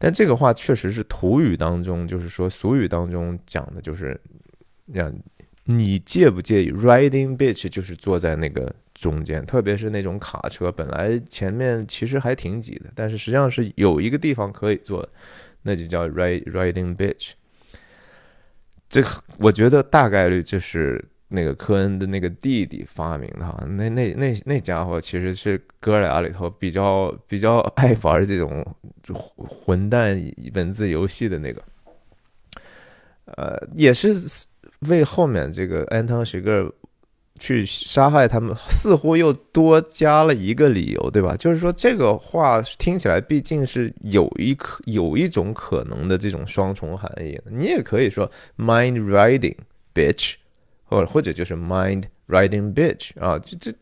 [0.03, 4.21] 但这个话确实是土语当中，就是说俗语当中讲的，就是
[4.87, 5.15] 让
[5.67, 15.09] 你介不介意 riding bitch，就是坐在那个中间，特别是那种卡车，本来前面其实还挺挤的，但是实际上是有一个地方可以坐，
[15.63, 17.35] 那就叫 ride riding bitch。
[18.89, 19.01] 这
[19.39, 21.05] 我觉得大概率就是。
[21.35, 28.65] 那个科恩的那个弟弟发明的哈，那那那那家伙其实是哥俩里头比较比较爱玩这种
[29.35, 31.63] 混蛋文字游戏的那个，
[33.25, 34.15] 呃，也是
[34.81, 36.71] 为后面这个安汤许格
[37.39, 41.35] 去杀害他们，似乎又多加了一个理由，对吧？
[41.35, 49.57] 就是说这个话听起来毕竟是有一可有一种可能的这种双重含义，你也可以说 mind riding
[49.95, 50.35] bitch。
[50.93, 53.73] 或或者就是 mind riding bitch 啊，这这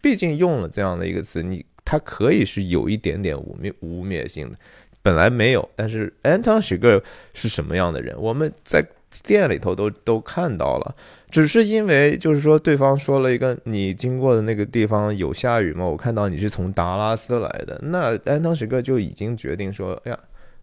[0.00, 4.56] 毕竟用了这样的一个词，你它可以是有一点点污蔑污蔑性的，
[5.02, 5.68] 本来没有。
[5.76, 7.02] 但是 Anton s h i g e r
[7.34, 8.16] 是什么样的人？
[8.20, 8.84] 我们在
[9.22, 10.94] 店里头都都看到了，
[11.30, 15.84] 只是因为就是说对方说了一个你经过的那个地方有下雨吗？
[15.84, 20.18] 我看到你是从达拉斯来的，那安东史克就已经决定说，哎呀，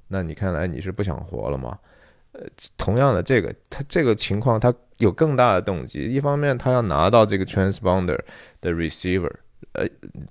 [0.10, 1.80] 那你看来你是不想活了吗？
[2.34, 2.42] 呃，
[2.78, 8.18] 同样的这个他这个情况他有更大的动机，一方面他要拿到这个 transponder
[8.60, 9.32] 的 receiver。
[9.72, 9.88] 呃，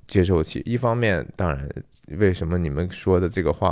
[0.06, 0.62] 接收器。
[0.64, 1.68] 一方面，当然，
[2.18, 3.70] 为什么你们说的这个话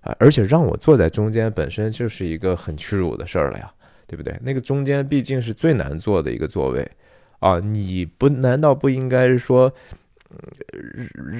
[0.00, 0.12] 啊？
[0.18, 3.70] 而且让我坐在中间，本身就是一个很屈辱的事儿了呀，
[4.06, 4.36] 对不对？
[4.42, 6.90] 那个中间毕竟是最难坐的一个座位
[7.38, 7.60] 啊！
[7.60, 9.72] 你不难道不应该是说，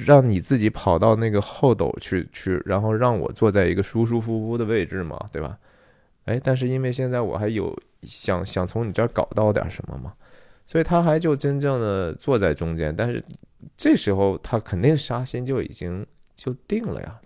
[0.05, 5.57] 让你自己跑到那个后斗去去，然后让我坐在一个舒舒服服的位置嘛，对吧？
[6.25, 10.13] 哎，但是因为现在我还有想想从你这儿搞到点什么嘛，
[10.65, 13.23] 所以他还就真正的坐在中间，但是。
[13.77, 16.05] 这时候他肯定杀心就已经
[16.35, 17.21] 就定了呀。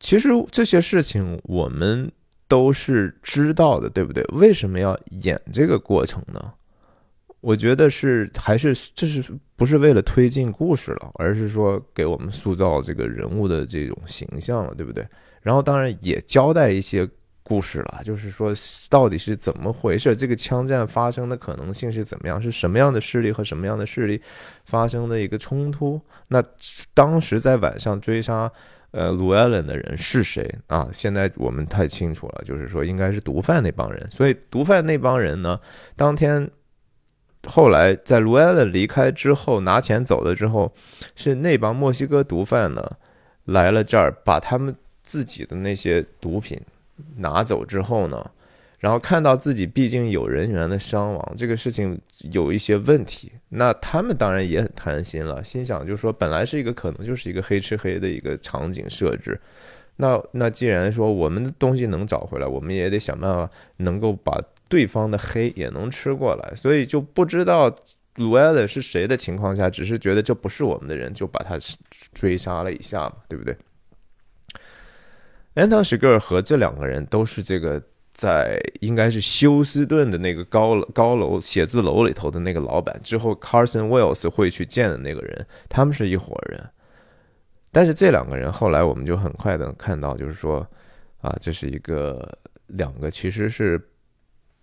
[0.00, 2.10] 其实这些事情我们
[2.48, 4.24] 都是知道的，对不对？
[4.32, 6.54] 为什么要演这个过程呢？
[7.40, 9.22] 我觉得是还是这是
[9.56, 15.06] 不是为了推进故事了，而是说给我们塑造这个人物的这种形象了，对不对？
[15.42, 17.08] 然后当然也交代一些。
[17.44, 18.52] 故事了，就是说
[18.90, 20.14] 到底是怎么回事？
[20.14, 22.42] 这个枪战发生的可能性是怎么样？
[22.42, 24.20] 是什么样的势力和什么样的势力
[24.66, 25.98] 发生的一个冲突？
[26.26, 26.44] 那
[26.92, 28.52] 当时在晚上追杀
[28.90, 30.90] 呃卢艾伦的人是谁啊？
[30.92, 34.06] 现在我们太清楚了，就是说应该是毒贩那帮人。
[34.10, 35.58] 所以毒贩那帮人呢，
[35.96, 36.46] 当天
[37.48, 40.72] 后来在卢艾伦离开之后拿钱走了之后，
[41.16, 42.88] 是那帮墨西哥毒贩呢
[43.46, 46.60] 来了这儿，把他们自己的那些毒品。
[47.18, 48.28] 拿走之后呢，
[48.80, 51.96] 然后看到自己毕竟有人员的伤亡，这个事情
[52.32, 59.40] 有一些问题，那他们当然也很贪心了，心想就是说，本来是一个可能就是一个黑吃黑的一个场景设置，
[59.94, 64.36] 那那既然说我们的东西能找回来，我们也得想办法能够把
[64.68, 67.74] 对方的黑也能吃过来，所以就不知道
[68.16, 71.56] 卢艾伦是谁的情况下，只是觉得这不是我们的人，就把他
[72.12, 73.56] 追杀了一下嘛，对不对？
[75.54, 86.62] 安东史格尔和这两个人都是这个在应该是休斯顿的那个高高楼写字楼里头的那个老板，之后 Carson Wells 会去见的那个人，他们是一伙人。
[87.72, 90.66] 但是这两个人后来我们就很快的看到，就是说
[91.20, 93.80] 啊，这是一个两个其实是。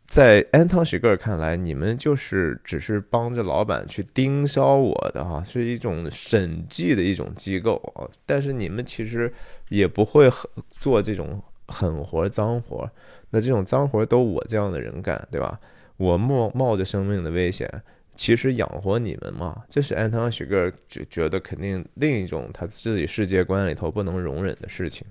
[0.07, 8.07] 在安汤许格尔看来，你们就是只是帮着老板去盯梢我的哈，是一种审计的一种机构啊。
[8.25, 9.31] 但是你们其实
[9.69, 12.89] 也不会很做这种狠活脏活，
[13.31, 15.59] 那这种脏活都我这样的人干，对吧？
[15.97, 17.69] 我冒冒着生命的危险，
[18.15, 19.63] 其实养活你们嘛。
[19.67, 25.05] 这是安汤许格尔觉觉得肯定另一种他自己世界观里头不能容忍的事情。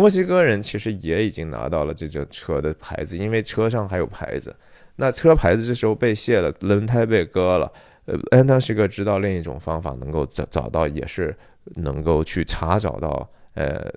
[0.00, 4.56] 墨西哥人其实也已经拿到了这个车的牌子，因为车上还有牌子。
[4.96, 7.70] 那车牌子这时候被卸了，轮胎被割了。
[8.06, 11.36] 呃，安东是个知道另一种方法能够找找到，也是
[11.74, 13.92] 能够去查找到呃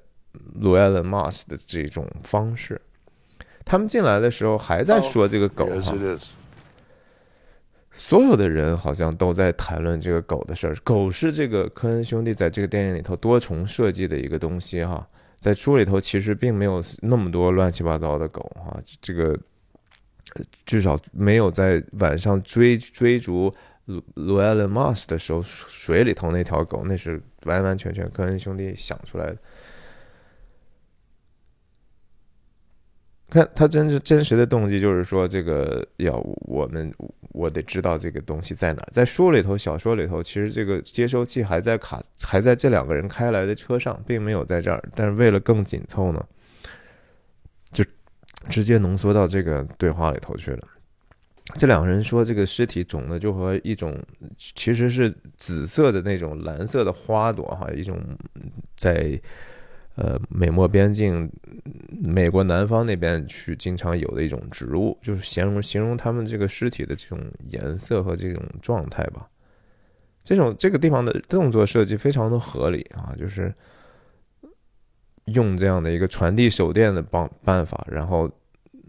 [0.55, 2.81] 罗埃伦马斯的这种方式。
[3.63, 5.95] 他们进来的时候还在说这个狗哈，
[7.93, 10.75] 所有的人好像都在谈论这个狗的事儿。
[10.83, 15.07] 狗是这个科恩兄弟在这个电影里头多重设计的一个东西哈。
[15.43, 19.37] 在书里头，其实并没有那么多乱七八糟的狗哈，这个
[20.65, 23.53] 至少没有在晚上追追逐
[23.83, 29.37] 鲁鲁埃伦马斯的时候，水里头那条狗，那是完完全全科恩兄弟想出来的。
[33.33, 36.93] 看他真是真实的动机，就是说这个要我们
[37.31, 38.87] 我得知道这个东西在哪。
[38.91, 44.83] 在书里头、小说里头，其实这个接收器还在卡，还在这两个人开来的车上，并没有在这儿。
[44.95, 46.23] 但是为了更紧凑呢，
[47.71, 47.83] 就
[48.49, 50.67] 直接浓缩到这个对话里头去了。
[51.55, 53.97] 这两个人说，这个尸体肿的就和一种
[54.37, 57.99] 其实是紫色的那种蓝色的花朵哈，一种
[58.77, 59.19] 在。
[59.95, 61.31] 呃，美墨边境，
[62.01, 69.29] 美国南方那边去经常有的一种植物，就是形容形容他们这个尸体的这种颜色和这种状态吧。
[70.23, 73.53] 这种这个地方的动作设计非常的合理啊，就是
[75.25, 78.27] 用这样的一个传递手电的办办法，然后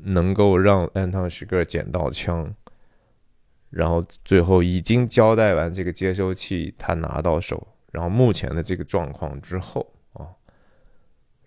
[0.04, 2.50] 能够让安汤许格捡到枪，
[3.68, 9.93] 然后最后已经交代完这个接收器他拿到手，然后目前的这个状况之后。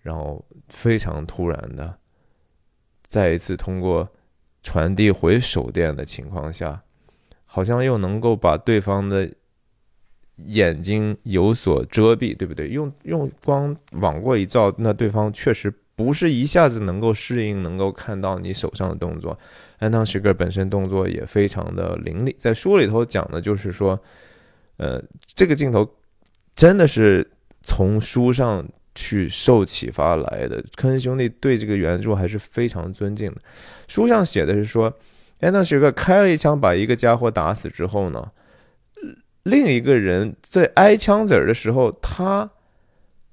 [0.08, 1.94] 然后非常突然的，
[3.06, 4.08] 再一次通过
[4.62, 6.82] 传递回手电的情况下，
[7.44, 9.30] 好像又能够把对方的
[10.36, 12.68] 眼睛有所遮蔽，对不对？
[12.68, 19.38] 用用光往过一照，那对方确实不是一下子能够适应，能够看到你手上的动作。
[19.78, 24.00] 安汤石格本身动作也非常的凌厉，在书里头讲的就是说，
[24.78, 25.02] 呃，
[25.34, 25.86] 这个镜头
[26.56, 27.30] 真的是
[27.62, 28.66] 从书上
[28.98, 30.60] 去受启发来的。
[30.74, 33.40] 科恩兄弟对这个原著还是非常尊敬的。
[33.86, 34.92] 书上写的是说，
[35.38, 38.32] 安汤石格开了一枪把一个家伙打死之后呢，
[39.44, 42.50] 另一个人在挨枪子儿的时候，他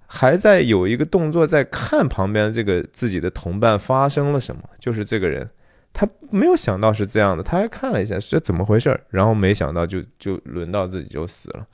[0.05, 5.49] 还在有一个动作在看旁边这个自己的同伴发生了什么，就是这个人。
[5.91, 11.65] 他没有想到是这样的，他还看了一下是怎么回事儿，然后没想到就就轮到自己就死了。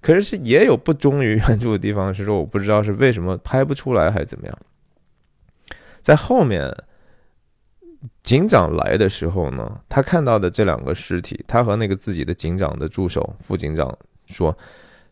[0.00, 4.58] 可是是也有不忠于原著的地方，是说我不知道是为什么拍不出来还是怎么样。
[6.00, 6.74] 在后面
[8.22, 13.94] 警长来的时候呢，他看到的这两个尸体，他和那个自己的警长的助手副警长
[14.26, 14.56] 说，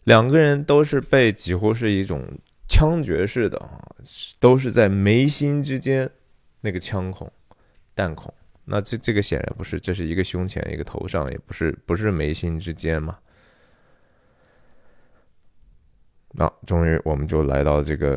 [0.05, 2.25] 两个人都是被几乎是一种
[2.67, 3.85] 枪决式的啊，
[4.41, 6.09] 都是在眉心之间
[6.63, 7.31] 那个枪孔
[7.95, 8.33] 弹孔。
[8.65, 13.19] 那这这个显然不是，这是一个胸前，一个头上，也不是不是眉心之间嘛。
[16.39, 18.17] 那终于我们就来到这个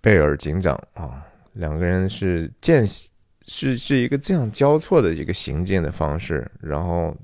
[0.00, 2.84] 贝尔警长啊，两个人是见
[3.42, 7.16] 是是一个这样交错的一个行进的方式，然后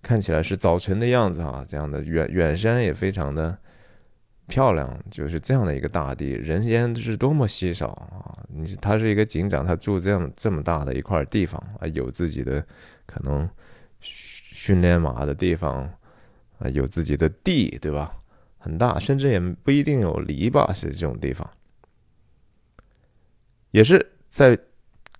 [0.00, 3.58] 看起来是早晨的样子啊，这样的远远山也非常的。
[4.46, 8.36] 漂亮，就是这样的一个大地，人间是多么稀少啊！
[8.48, 12.60] 你他是一个警长，他住这样这么大的一块地方啊，有自己的
[13.06, 13.48] 可能
[14.00, 15.88] 训练马的地方
[16.58, 18.12] 啊，有自己的地，对吧？
[18.60, 21.50] 很大，甚至也不一定有篱笆，是这种地方，
[23.72, 24.56] 也是在。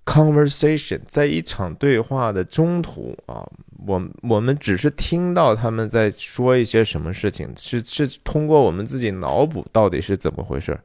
[0.07, 3.47] Conversation 在一场对话的中途啊，
[3.87, 10.77] 我我们只是听到他们在说一些什么事情，是是通过我们自己脑补到底是怎么回事。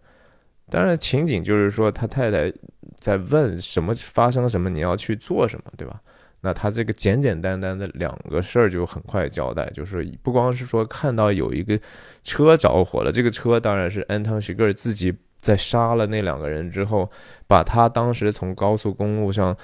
[0.70, 2.54] 当然，情景就是说他太太
[3.00, 6.00] 在问什么发生什么，你要去做什么，对吧？
[6.46, 11.78] 那他这个简简单单的两个事儿就很快交代，就是不光是说看到有一个
[12.24, 15.14] 车着火了，这个车当然是安汤许格尔自己。
[15.42, 17.08] 在杀了那两个人之后，
[17.46, 19.56] 把他当时从高速公路上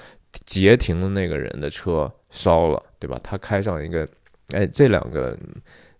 [0.46, 3.18] 截停的那个人的车烧了，对吧？
[3.20, 4.08] 他开上一个，
[4.50, 5.36] 哎，这两个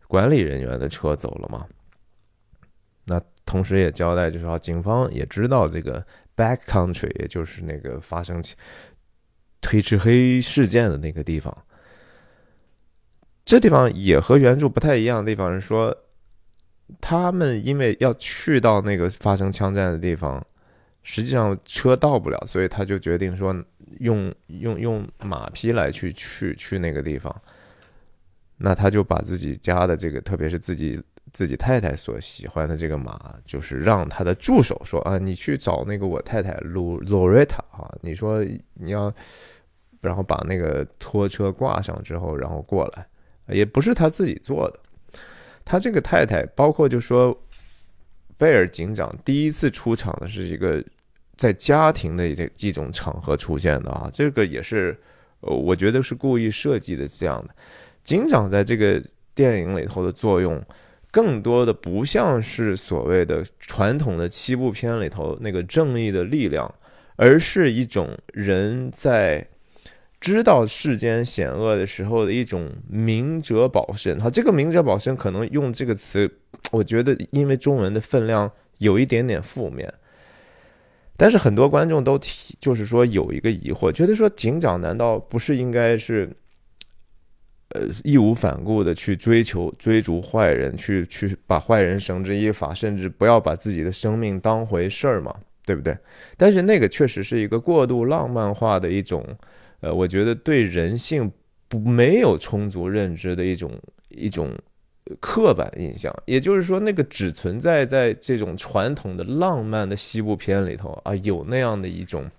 [0.06, 1.66] 管理人员的车走了嘛？
[3.06, 6.00] 那同时也交代，就是说警方也知道这个
[6.36, 8.40] back country，也就是那个发生
[9.62, 11.56] 黑吃黑事件的那个地方。
[13.44, 15.96] 这地方也和原著不太一样的地方是说。
[17.00, 20.44] 他们因为要去到那个发生枪战的地方，
[21.02, 23.56] 实际上车到不了，所以他就决定说
[24.00, 27.34] 用用用马匹来去去去那个地方。
[28.58, 31.00] 那他就把自己家的这个，特别是自己
[31.32, 38.44] 自己太太所喜欢的这个马，就是让他的助手说啊，你去找那个我太太鲁洛瑞塔啊，你说
[38.74, 39.10] 你要，
[40.02, 43.06] 然后把那个拖车挂上之后，然后过来，
[43.54, 44.80] 也不是他自己做的。
[45.64, 47.34] 他这个太太，包括就说
[48.36, 50.84] 贝尔警长第一次出场的是一个
[51.36, 54.98] 在家庭的这几种场合出现的啊，这个也是，
[55.38, 57.54] 我觉得是故意设计的这样的。
[58.02, 59.00] 警长在这个
[59.36, 60.60] 电影里头的作用，
[61.12, 66.68] 更多的不像是所谓的传统的七部片里头那个正义的力量，
[67.14, 69.46] 而是一种人在。
[70.22, 76.30] 知道世间险恶的时候的一种明哲保身，哈，这个明哲保身可能用这个词，
[76.70, 79.92] 我觉得因为中文的分量有一点点负面，
[81.16, 86.30] 但是很多观众都提，就是说有一个疑惑，觉得说警长难道不是应该是，
[87.70, 95.34] 呃，义无反顾的去追求追逐坏人，去去把坏人绳之以法，甚至不要把自己的生命当回事儿吗？
[95.66, 95.98] 对不对？
[96.36, 99.26] 但是那个确实是一个过度浪漫化的一种。
[99.82, 101.30] 呃，我觉得对人性
[101.68, 103.70] 不没有充足认知的一种
[104.08, 104.50] 一种
[105.20, 112.30] 刻板印象，也就是说，那个只存在在这种传统的浪漫的西部片里头啊，有那样的一种，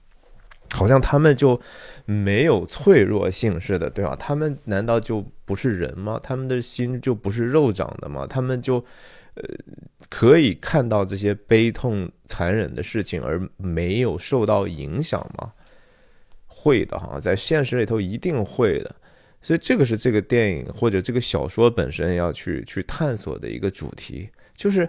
[0.71, 1.59] 好像他们就
[2.05, 4.15] 没有脆弱性似的，对吧？
[4.15, 6.17] 他们难道就不是人吗？
[6.23, 8.25] 他们的心就不是肉长的吗？
[8.25, 8.75] 他们就
[9.35, 9.43] 呃
[10.09, 15.51] 可以看到这些悲痛残忍的事情而没有受到影响吗？
[16.63, 18.95] 会的哈，在现实里头一定会的，
[19.41, 24.87] 所以这个是这个电影或者这个小说本身要去去探索的一个主题，就是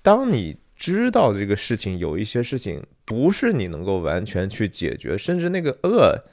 [0.00, 6.24] 当你知道这个事情有一些事情不是你能够完全去解决，甚至那个恶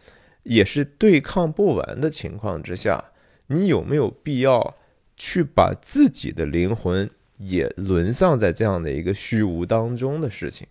[0.43, 3.11] 也是对抗不完的情况之下，
[3.47, 4.77] 你有没有必要
[5.17, 10.65] 去把自己的灵魂也沦丧在这样的一个虚无当中的事情？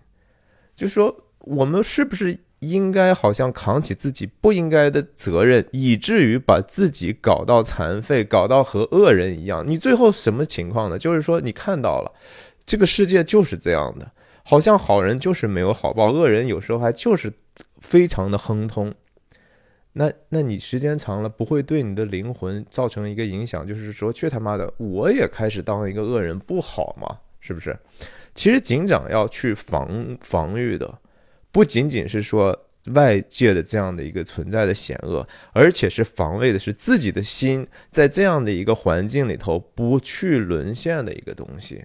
[0.75, 9.63] 就说我们是不是应该好像扛起自己不应该的责任，以至于把自己搞到残废，搞到和恶人一样？
[9.67, 10.99] 你最后什么情况呢？
[10.99, 12.13] 就是说你看到了，
[12.65, 14.11] 这个世界就是这样的，
[14.45, 17.33] 好像好人就是没有好报，恶人有时候还就是
[17.81, 18.95] 非常的亨通。
[19.93, 23.67] 那那你时间长了，不会对你的灵魂造成一个影响？
[23.67, 27.19] 就是说，去他妈的，我也开始当一个恶人，不好吗？
[27.41, 27.79] 是不是？
[28.35, 30.99] 其实警长要去防防御的，
[31.57, 32.55] 不仅仅是说
[32.93, 41.83] 外界的这样的一个存在的险恶，而且是防卫的是自己的心，在这样的一个环境里头不去沦陷的一个东西。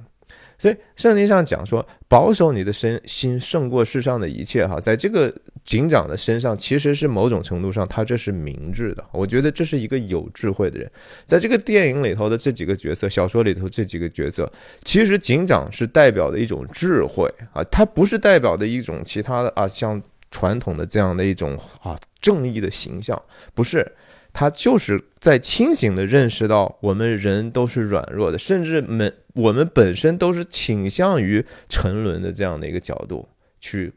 [0.59, 4.67] 所以圣经上讲说，保守你的身心胜过世上的一切。
[4.67, 5.33] 哈，在这个
[5.63, 9.05] 警长的身上，其实是某种程度上，他这是明智的。
[9.11, 10.91] 我觉得这是一个有智慧的人。
[11.25, 14.51] 在这个电影里头的这几个角色，小说里头这几个角色，
[14.83, 20.01] 其实警长是代表的一种智慧啊，他不是代表的一种其他的啊，像
[20.31, 23.21] 传统的这样的一种啊正义的形象，
[23.53, 23.91] 不是。
[24.33, 33.27] 他就是在清醒的认识到我们人都是软弱的，甚至们我们本身都是倾向于沉沦的这样的一个角度，
[33.59, 33.91] 去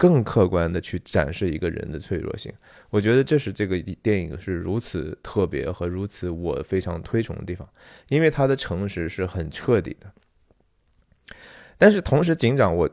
[0.00, 2.50] 更客观的去展示一个人的脆弱性。
[2.88, 7.68] 我觉得这是这个电影是如此特别和如此我非常推崇的地方，
[8.08, 10.10] 因为他的诚实是很彻底的。
[11.76, 12.88] 但是同时，警长我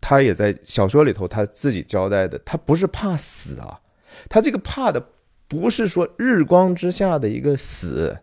[0.00, 3.80] 他也在小说里头他自己交代的，他不是怕死啊，
[4.28, 5.00] 他这个怕的。
[5.50, 8.18] 不是说日光之下的一个死，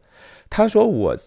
[0.47, 1.17] 他说我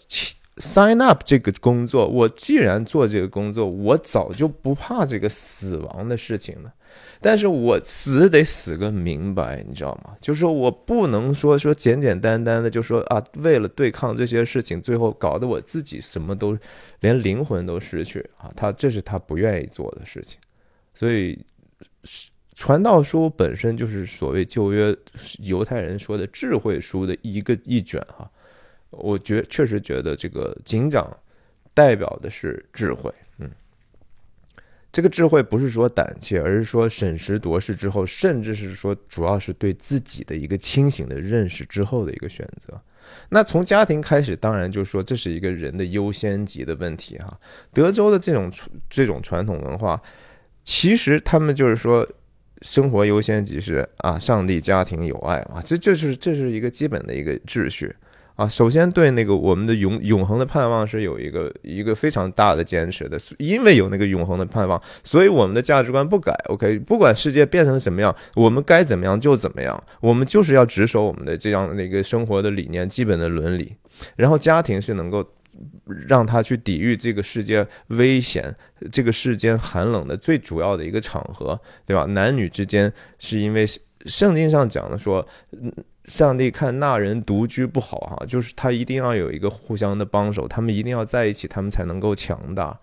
[0.58, 6.72] sign up 这个工作，我既然做这个工作，我早就不怕这个死亡的事情了。
[7.20, 10.16] 但是我死得死个明白，你知道吗？
[10.20, 16.56] 就是说我不能说说简简单单的就说啊，为了对抗这些事情，最后搞得我自己什么都
[17.00, 18.52] 连灵魂都失去啊。
[18.56, 20.38] 他这是他不愿意做的事情，
[20.94, 21.38] 所以。
[22.60, 24.92] 传道书本身就是所谓旧约
[25.38, 28.28] 犹太人说的智慧书的一个一卷哈，
[28.90, 31.16] 我觉确实觉得这个警长
[31.72, 33.14] 代表的是智慧，
[34.92, 42.80] 这个智慧不是说胆怯，而是说审时度势之后，甚至是说主要是对自己的一个清醒的认识之后的一个选择。
[43.30, 47.38] 那从家庭开始，当然就是说这是一个人的优先级的问题哈。
[47.72, 48.52] 德州的这种
[48.88, 50.00] 这种传统文化，
[50.64, 52.06] 其实他们就是说。
[52.62, 57.94] 生活优先级是啊，上帝、家庭、友爱啊，这这是这是一个基本的一个秩序
[58.38, 58.48] 啊。
[58.48, 66.32] 首先对那个我们的永永恒的盼望是有一个一个非常大的坚持的，因为有那个永恒的盼望，所以我们的价值观不改。
[66.46, 73.74] OK，不管世界变成什么样，我们该怎么样就怎么样，我们就是要执守我们的这样的一个生活的理念、基本的伦理。
[74.16, 75.28] 然后家庭是能够。
[76.06, 78.54] 让他去抵御这个世界危险，
[78.92, 82.04] 这个世间寒冷的最主要的一个场合，对吧？
[82.04, 83.66] 男女之间是因为
[84.06, 85.26] 圣经上讲的说，
[86.08, 92.76] 上帝看那人独居不好哈，就是他一定要有一个互相的帮手，他们一定要在一起，他们才能够强大，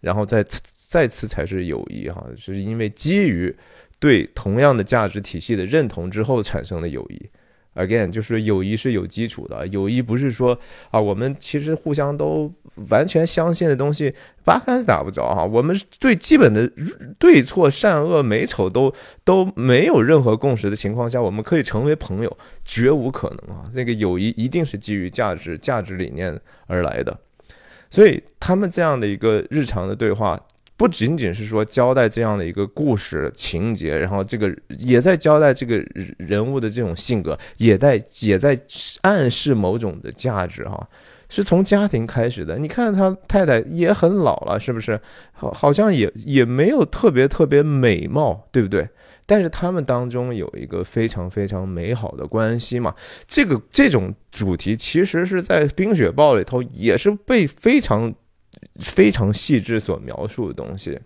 [0.00, 0.42] 然后再
[0.86, 3.54] 再次才是友谊哈，是因为基于
[3.98, 7.28] 对同样的价值体系的认同之后产生的友谊。
[7.74, 10.58] Again，就是友谊是有基础的，友谊不是说
[10.90, 12.52] 啊，我们其实互相都
[12.88, 14.14] 完全相信的东西，
[14.44, 15.44] 八竿子打不着哈。
[15.44, 16.70] 我们对基本的
[17.18, 18.92] 对错、善恶、美丑都
[19.24, 23.64] 都没有任何共识的情况下，我们可以成为朋友，绝无可能啊。
[23.74, 27.18] 这个友谊一定是基于价值、价值理念而来的，
[27.90, 30.40] 所以他们这样的一个日常的对话。
[30.76, 34.48] 不仅仅是说交代这样的一个故事情节，然后这个
[34.78, 35.84] 也在交代这个
[36.18, 38.56] 人物的这种性格，也在也在
[39.00, 40.88] 暗示某种的价值哈，
[41.28, 42.58] 是从家庭开始的。
[42.58, 45.00] 你看他太太也很老了，是不是？
[45.32, 48.88] 好，好像也也没有特别特别美貌，对不对？
[49.26, 52.94] 但是他们当中有一个非常非常美好的关系嘛。
[53.26, 58.14] 这个这种主题其实是在《冰雪暴》里头也是被非常。
[58.80, 60.98] 非常细致所描述的东西，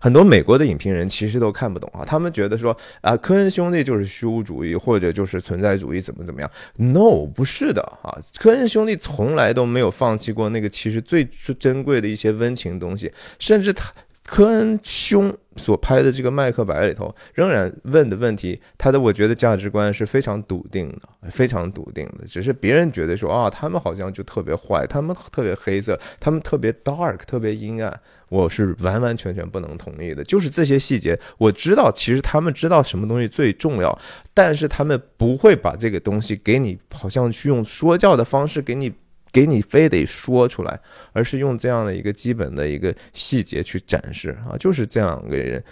[0.00, 2.04] 很多美国的影评人其实都看不懂啊。
[2.04, 8.16] 他们觉得说啊，科恩兄弟就是虚无主义，或者就是存在主义，怎么怎么样？No，不是的啊。
[8.38, 11.24] 科恩兄弟从来都没有放弃过那个其实最
[11.58, 13.92] 珍贵的一些温情东西，甚至他
[14.24, 15.36] 科恩兄。
[15.56, 22.24] 所拍的这个《麦克白》里头，仍然问的问题，他的我觉得价值观是非常笃定的，非常笃定的。
[22.26, 28.00] 只是别人觉得说啊，他们好像就特别坏，他们特别黑色，他们特别 dark，特别阴暗。
[28.30, 30.24] 我是完完全全不能同意的。
[30.24, 33.98] 就是这些细节，我知道，其实他们知道什么东西最重要，
[34.32, 38.90] 但是他们不会把这个东西给你，好像去用说教的方式给你
[39.30, 40.80] 给你非得说出来，
[41.12, 45.62] 而是用这样的一个基本的一个细节去展示啊，就是这样个人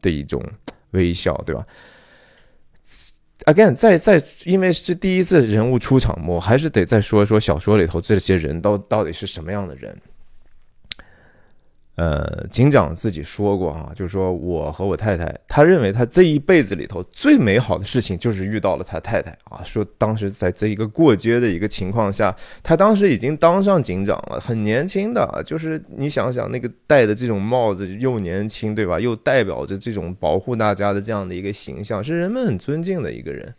[0.00, 0.40] 的一种
[0.92, 1.66] 微笑，对吧
[3.46, 9.94] ？Again，在在，因为是第一次人物出场，我还是得再说说小说里头这些人到到底是什么样的人。
[11.96, 19.62] 呃，警长自己说过啊，就是说我和我太太，他认为他这一辈子里头最美好的事情就是遇到了他太太啊。
[19.62, 22.34] 说当时在这一个过街的一个情况下，
[22.64, 28.98] 他当时已经当上警长了，很年轻的，就是你想想那个戴的这种帽子又年轻，对吧？
[28.98, 33.54] 又代表着这种保护大家的这样的一个形象，是人们很尊敬的一个人。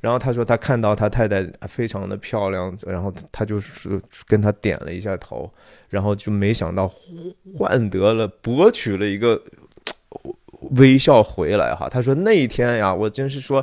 [0.00, 5.48] 然后他说他看到他太太非常的漂亮，然后他就是跟他点了一下头，
[5.92, 6.90] 然后就没想到
[7.54, 9.38] 换得了博取了一个
[10.70, 11.86] 微笑回来哈。
[11.86, 13.62] 他说那一天呀，我真是说，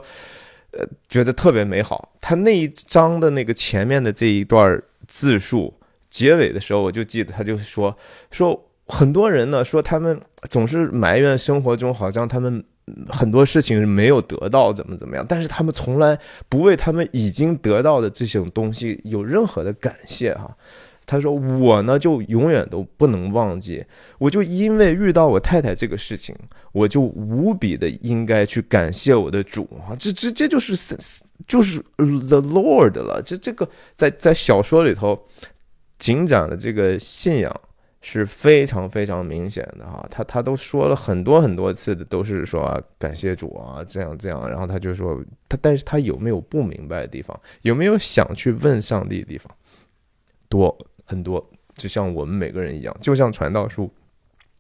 [0.70, 2.14] 呃，觉得特别美好。
[2.22, 5.74] 他那一章的那个前面的这一段字数，
[6.08, 7.98] 结尾的时候我就记得他就说
[8.30, 10.22] 说很多人呢说他们
[10.52, 12.64] 总是埋怨生活中好像他们。
[13.08, 15.24] 很多事情没有得到，怎么怎么样？
[15.30, 16.18] 但是他们从来
[16.50, 20.58] 不为他们已经得到的这种东西有任何的感谢哈。
[21.10, 23.84] 他说：“我呢，就永远都不能忘记，
[24.20, 26.36] 我就因为遇到我太太这个事情，
[26.72, 29.96] 我就无比的应该去感谢我的主啊！
[29.98, 30.76] 这直接就是
[31.48, 33.22] 就是 The Lord 了。
[33.24, 35.20] 这这个在在小说里头，
[35.98, 37.54] 警长的这个信仰。”
[38.02, 49.54] 是非常非常明显的哈，他他都说了很多很多次的，都是说感谢主啊，这样这样，然后他就说他，但是他有没有不明白的地方，有没有想去问上帝的地方，
[50.48, 50.74] 多
[51.10, 51.44] 很多，
[51.76, 53.92] 就像我们每个人一样，就像传道书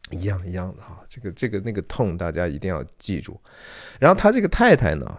[0.09, 3.39] 一样一样的哈，这个这个那个痛大家一定要记住。
[3.99, 5.17] 然后他这个太太呢，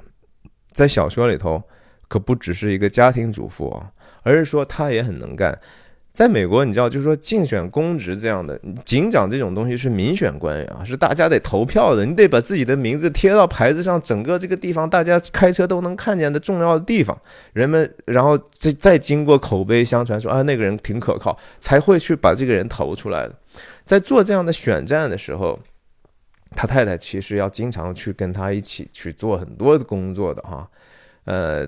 [0.73, 1.63] 在小说里头
[2.09, 3.93] 可不只是一个家庭主妇啊，
[4.25, 5.57] 而是说她也很能干。
[6.21, 17.19] 在美国，你知道，就是说竞选公职这样的警长这种东西是民选官员啊，是大家得投票的，你得把自己的名字贴到牌子上，整个这个地方大家开车都能看见的重要的地方，
[17.55, 23.35] 人们然后再再经过口碑相传说啊那个人挺可靠，才会去把这个人投出来的。
[23.87, 25.59] 在做这样的选战的时候，
[26.55, 30.69] 他太太其实要经常去跟他一起去做很多的工作的哈，
[31.25, 31.67] 呃。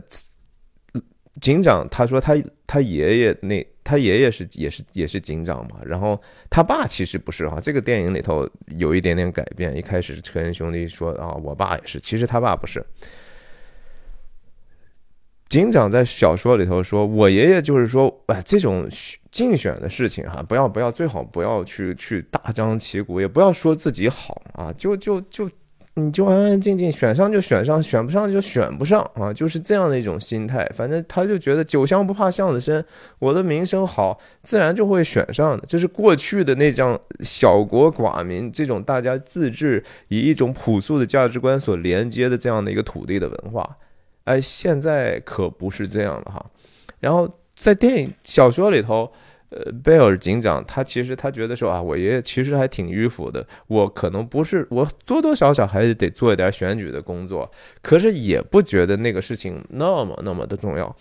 [1.41, 2.37] 警长他说他
[2.67, 9.77] 他爷爷那他爷爷是也是也是警长嘛，然后他爸其实不是哈，这个电影里头有一点点改变。
[9.77, 12.85] 一开始车恩兄弟说啊，我爸也是，其实他爸不是。
[15.49, 18.89] 警长在小说里头说，我爷爷就是说，哎，这种
[19.31, 25.51] 竞选的事情哈，不要不要，最好不要去去大张旗鼓，也不要说自己好啊，就就就。
[25.95, 30.67] 你就安安静静选上就选上，选不上就选不上啊，就是这样的一种心态。
[30.75, 32.83] 反正他就觉得酒香不怕巷子深，
[33.19, 35.67] 我的名声好，自然就会选上的。
[35.67, 43.77] 就是过去的那张小国寡民这种大家自治以一种朴素的价值观所连接的这样的一个土地的文化，
[44.25, 46.47] 哎，现在可不是这样了哈。
[47.01, 49.13] 然后在电影小说里头。
[49.53, 57.51] 呃，贝尔警长他其实他觉得说啊，我爷爷其实还挺迂腐的，我可能不是我多多少少还是得做一点选举的工作，
[57.83, 60.97] 可是也不觉得那个事情那么那么的重要。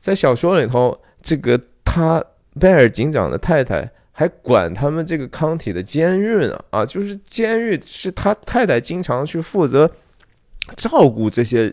[0.00, 2.24] 在小说里头，这个他
[2.60, 9.90] 贝尔警长的太太还管他们这个康体的监狱呢，啊，就是监狱是他太太经常去负责
[10.76, 11.72] 照顾这些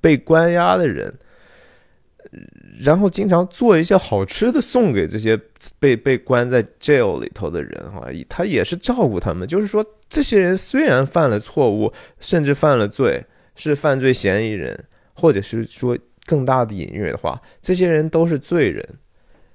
[0.00, 1.12] 被关押的人。
[2.80, 5.38] 然后经常做一些好吃的送给这些
[5.80, 9.46] 被被关在 jail 里头的人哈，他也是照顾他们。
[9.48, 13.24] 就是说，这些人虽然犯了错误，甚至犯了罪，
[13.56, 18.86] 是犯罪嫌疑人，或者是说更大的隐喻的话，这些人都是罪人。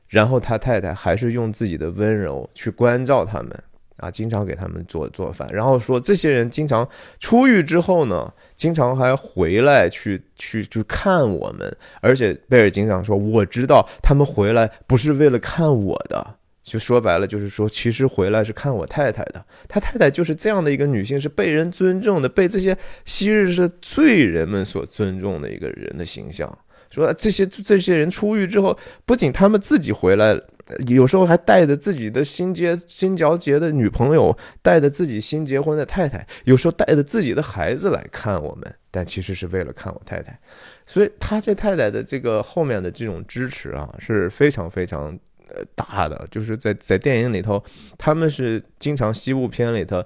[0.10, 3.64] 然后他太太还是用自己的温柔去关照他们。
[3.98, 6.88] 啊，经常给他们做做饭，然后说这些人经常
[7.20, 19.46] 出狱之后呢，经常还回来去去去看我们，而且贝尔警长说，我知道他们回来不是为了看我的，就说白了就是说，其实回来是看我太太的。
[19.70, 22.76] 他太太就是这样的一个女性，是被人尊重的，被这些
[23.06, 26.58] 昔日是罪人们所尊重的一个人的形象。
[26.90, 30.40] 说这些这些人出狱之后，不仅他们自己回来。
[30.88, 40.40] 有时候还带着自己的新结新交结的女朋友，带着自己新结婚的太太，有时候带着自己的孩子来看我们，但其实是为了看我太太。
[40.86, 45.08] 所以他这太太的这个后面的这种支持啊，是非常非常
[45.50, 46.26] 呃大的。
[46.32, 47.62] 就是在在电影里头，
[47.98, 50.02] 他们是经常西部片里头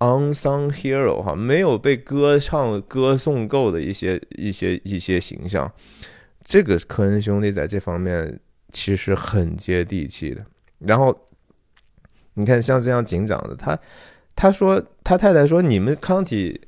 [0.00, 5.72] unsung hero 哈，没有被歌唱歌颂够的一些一些一些形象。
[6.44, 8.38] 这个科恩兄弟在这方面。
[8.72, 10.44] 其实很接地气的。
[10.78, 11.28] 然后
[12.34, 13.78] 你看，像这样警长的，他
[14.34, 16.60] 他说他太太说，你们康体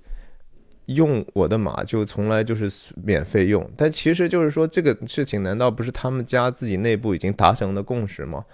[0.87, 2.71] 用我的马就从来就是
[3.03, 8.45] 免费用，但其实就是说这个事情难道不是他们家自己内部已经达成的共识吗？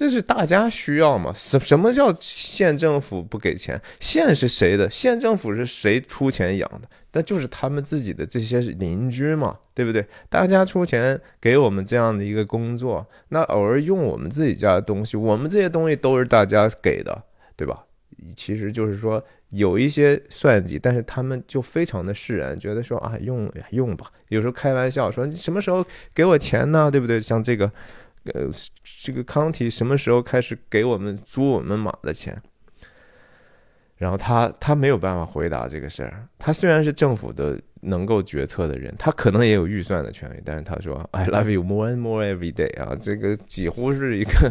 [0.00, 1.30] 这是大家需要嘛？
[1.36, 3.78] 什什么叫县政府不给钱？
[4.00, 4.88] 县是谁的？
[4.88, 6.88] 县政府是谁出钱养的？
[7.12, 10.02] 那就是他们自己的这些邻居嘛，对不对？
[10.30, 17.22] 大家出钱给我们这样的一个工作，那偶尔用我们自己家的东西，我们这些东西都是大家给的，
[17.54, 17.84] 对吧？
[18.34, 24.10] 其实就是说有一些算计，但是他们就非常的释然，觉得说啊，用用吧。
[24.28, 25.84] 有时候开玩笑说，你什么时候
[26.14, 26.90] 给我钱呢？
[26.90, 27.20] 对不对？
[27.20, 27.70] 像这个。
[28.24, 28.48] 呃，
[29.04, 32.40] 这个康体什么时候开始给我们租我们马的钱？
[33.96, 36.26] 然后他他没有办法回答这个事儿。
[36.38, 44.50] 他虽然是政府的能够决策的人，他可能也有预算的权利，但是他说 “I love you more and more every day” 啊，这个几乎是一个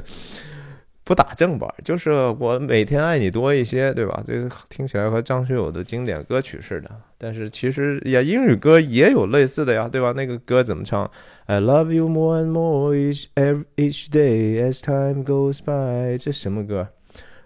[1.10, 4.22] 不打正本，就是我每天爱你多一些，对吧？
[4.24, 10.14] 这个听起来和张学友的经典歌曲似的，但是其实呀，英语歌也有类似的呀，对吧？
[10.16, 11.10] 那个歌怎么唱
[11.48, 16.16] ？I love you more and more each every each day as time goes by。
[16.24, 16.88] 这什么歌？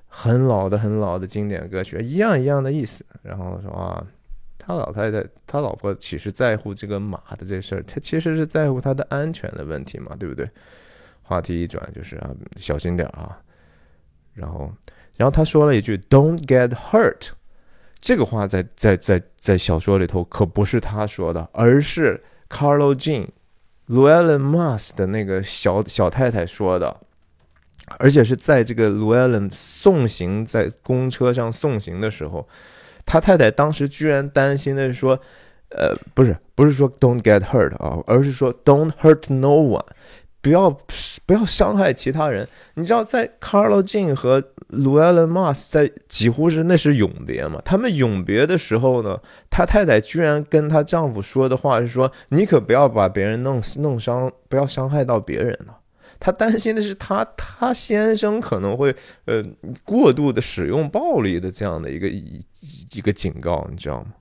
[0.10, 3.06] 很老的、很老的经典歌曲，一样一样的意思。
[3.22, 4.06] 然后说啊，
[4.60, 10.46] 他老太太、他老婆其实在乎这个马的这事儿，他其实是在乎他的安全的问题嘛，对不对？
[11.22, 13.40] 话题一转就是啊，小心点啊。
[14.34, 14.72] 然后，
[15.16, 17.30] 然后他说了一句 "Don't get hurt"，
[18.00, 23.28] 这个话在在在在小说里头可不是他说的，而是 Carlo Jean。
[23.90, 27.02] Llewellyn Moss 的那个小小太太说的，
[27.98, 32.48] 而且是在这个 Llewellyn 送行在公车上送行的时候，
[33.06, 35.20] 他太太当时居然担心的是说，
[35.72, 39.86] 呃，不是，不是说 Don't get hurt 啊，而是说 Don't hurt no one。
[40.44, 40.70] 不要
[41.26, 42.46] 不要伤害其他人。
[42.76, 47.62] 你知道，在 Carlo j n 和 Llewellyn Moss 在几乎是那是永别嘛？
[47.64, 49.18] 他们永别的时候呢，
[49.50, 55.80] 他太太居然跟她丈夫说的话是说：“你可不要把别人弄弄伤，不要伤害到别人了。”
[56.20, 58.94] 她担心的是他他先生可能会
[59.26, 59.42] 呃
[59.86, 62.46] 过度的使用暴力的这样的一个一
[62.92, 64.14] 一个警告，你知道吗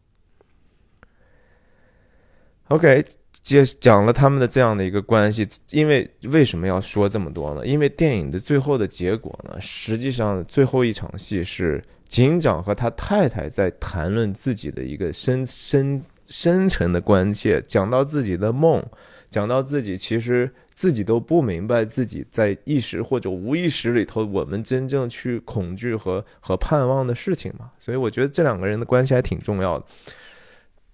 [2.68, 3.04] ？OK。
[3.32, 7.66] 接讲了他们的这样的一个关系，因为为什么要说这么多呢？
[7.66, 18.84] 因为电影的最后的结果呢，实际上最后一场戏是警长和他太太在谈论自己的一个深深深沉的关切，讲到自己的梦，
[19.30, 27.70] 讲到自己其实自己都不明白自己在意识或者无意识里头，我们真正去恐惧和和盼望的事情嘛。
[27.78, 29.84] 所以我觉得这两个人的关系还挺重要的。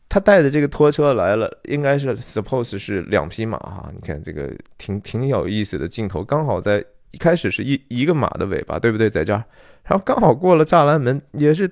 [0.08, 3.90] 他带的这个拖车来了，应该是 suppose 是两匹马哈。
[3.94, 9.10] 你看这个挺挺有意思的镜头，刚好在一开始是一一个马的尾巴，对不对？
[9.10, 9.44] 在这儿，
[9.84, 11.70] 然后刚好过了栅栏门，也是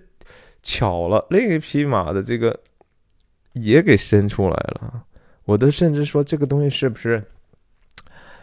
[0.62, 2.61] 巧了，另一匹马的这个
[3.55, 5.05] 也给伸出来了。
[5.45, 7.22] 我都甚至说这个东西是不是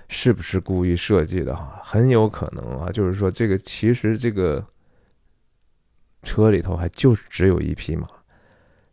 [0.08, 1.80] 是不是故意设计的哈？
[1.84, 4.66] 很有可能啊，就是说这个其实这个
[6.24, 8.08] 车里头还就只有一匹马。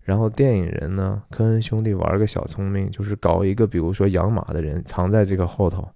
[0.02, 5.88] 然后电影人呢，科恩兄弟玩个小聪明，就是搞一个，比如说养马的人藏在这个后头，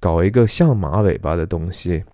[0.00, 2.04] 搞一个像马尾巴的东西，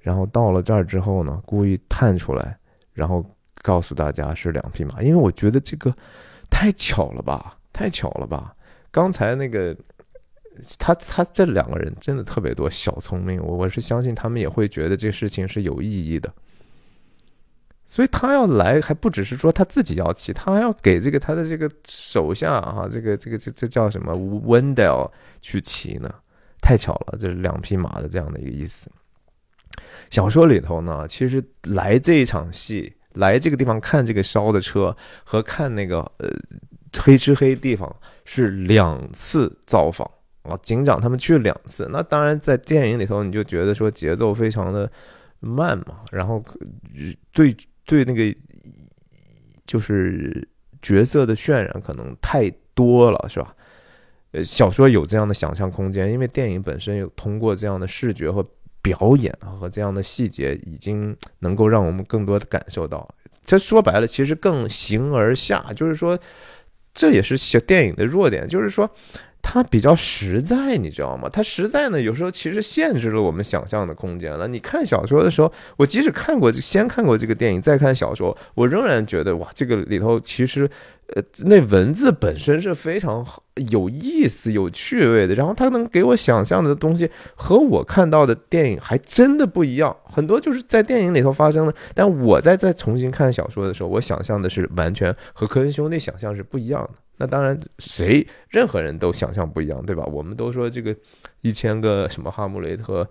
[0.00, 2.56] 然后到了这儿之后呢，故意探出来，
[2.94, 3.24] 然后
[3.62, 5.02] 告诉大家是两匹马。
[5.02, 5.92] 因为我觉得这个
[6.48, 8.54] 太巧了吧，太巧了吧。
[8.90, 9.76] 刚才那个
[10.78, 16.32] 他他这两个人真的特别多小聪明，我我是相信他们也会觉得这事情是有意义的。
[17.88, 25.08] 所以他要来，还不只是说他自己要骑，他还要给这个他的这个手下啊，这个这个这这叫什么 Wendell
[25.40, 26.12] 去骑呢？
[26.60, 28.90] 太巧了，这是两匹马的这样的一个意思。
[30.10, 36.28] 小说里头呢，其实来这一场戏，来这个地方看这个烧的车和看那个呃
[36.98, 40.10] 黑吃黑地方是两次造访
[40.42, 41.88] 啊，警长他们去了两次。
[41.92, 44.90] 那当然在电影里头你就觉得说节奏非常的
[45.38, 46.44] 慢嘛，然后
[47.32, 47.56] 对。
[47.86, 48.36] 对那个
[49.64, 50.46] 就是
[50.82, 53.54] 角色的渲染可能太多了，是吧？
[54.32, 58.44] 呃，小说有这样的想象空间，因为电影本身有通过这样的视觉和
[58.82, 63.08] 表演和这样的细节，已经能够让我们更多的感受到。
[63.44, 66.18] 这说白了，其实更形而下，就是说，
[66.92, 68.90] 这也是小电影的弱点，就是说。
[69.48, 71.28] 它比较实在，你知道吗？
[71.32, 74.48] 它实在呢，有时候其实限制了我们想象的空间了。
[74.48, 80.68] 你看小说的时候，我即使看过，先看过这个电影，再看小说，我仍然觉得哇，这个里头其实，
[81.14, 83.24] 呃，那文字本身是非常
[83.70, 85.34] 有意思、有趣味的。
[85.36, 96.90] 然后它能给我想象的东西和我看到的电影还真的不一样，很多就是在电影里头发生的，但我在再重新看小说的时候，我想象的是完全和科恩兄弟想象是不一样的。
[97.18, 100.04] 那当然，谁任何人都想象不一样，对吧？
[100.04, 100.94] 我们都说这个
[101.40, 103.08] 一千个什么哈姆雷特。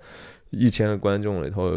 [0.51, 1.73] 一千个观众里头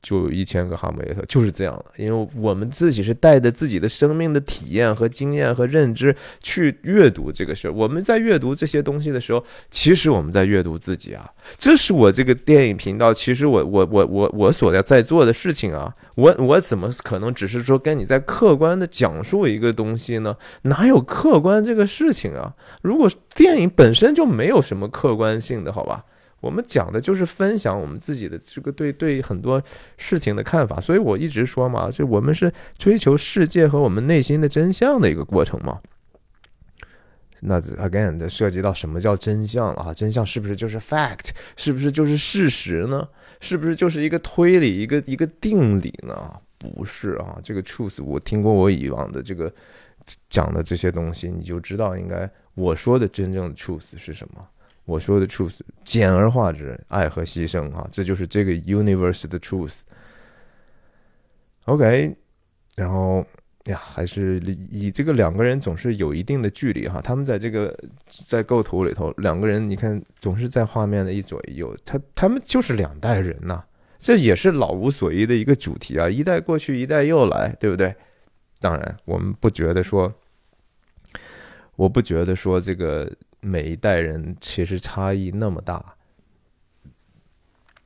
[0.00, 1.86] 就有一千个哈姆雷特，就是这样的。
[1.96, 7.72] 因为我们自己是带着自己的生命的体验和经验和认知去阅读这个事儿。
[7.72, 11.28] 我们在阅读这些东西的时候，其实我们在阅读自己啊。
[11.58, 15.92] 这是我这个电影频道，其实我我我我我所要在做的事情啊。
[16.14, 20.36] 我我怎么可能只是说跟你在客观的讲述一个东西呢？
[20.62, 22.54] 哪有客观这个事情啊？
[22.82, 26.04] 如果电影本身就没有什么客观性的，好吧？
[26.40, 29.62] 我们讲的就是分享我们自己的这个对对很多
[29.98, 35.80] 事情的看法，所以我一直说嘛，就我们是追求世界和我们内心的真相的一个过程嘛。
[37.42, 39.94] 那 again 的涉及到什么叫真相了啊？
[39.94, 41.30] 真相是不是就是 fact？
[41.56, 43.08] 是不是就是事实呢？
[43.40, 46.32] 是不是就是一个推理、一个一个定理呢？
[46.58, 49.50] 不是啊，这个 truth 我听过我以往的这个
[50.28, 54.46] 讲的这些东西，你就知道应该我说的真正的 truth 是什么。
[54.90, 59.76] 我说的 truth，简而化之，爱和牺牲啊，这就是这个 universe 的 truth。
[61.66, 62.16] OK，
[62.74, 63.24] 然后
[63.66, 67.72] 呀，还是以这个两个人总是有一定的距离哈，他们在这个
[68.26, 73.62] 在构图里头，两个人你看总是在画面的一左一右，他他们就是两代人呐，
[74.00, 77.94] 这也是老无所依的一个主题啊，一代过去，一代又来，对不对？
[78.58, 80.12] 当然，我们不觉得说，
[81.76, 83.08] 我不觉得说这个。
[83.40, 85.84] 每一代人其实差异那么大，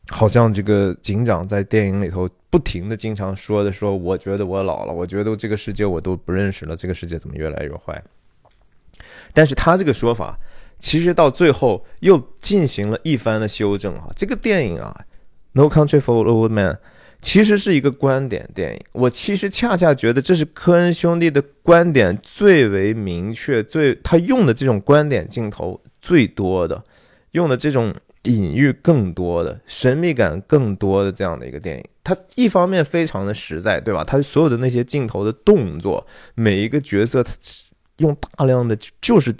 [0.08, 8.02] 好像这个警长在电影里头不停的经常说的说，我觉得我老了，我觉得这个世界我都不认识了，这个世界怎么越来越坏？
[9.32, 10.38] 但是他这个说法，
[10.78, 14.10] 其实到最后又进行了一番的修正啊。
[14.14, 14.94] 这个电影啊，
[15.52, 16.72] 《No Country for Old Men》。
[17.24, 26.84] 其实是一个观点电影，我其实恰恰觉得这是科恩兄弟的观点最为明确，最他用的这种观点镜头最多的，
[27.30, 27.94] 用的这种
[28.24, 31.84] 隐喻更多的，神秘感更多的这样的一个电影。
[32.04, 34.04] 他一方面非常的实在，对吧？
[34.04, 37.32] 他所有的那些镜头的动作，每一个角色，他
[37.96, 39.34] 用大量的就是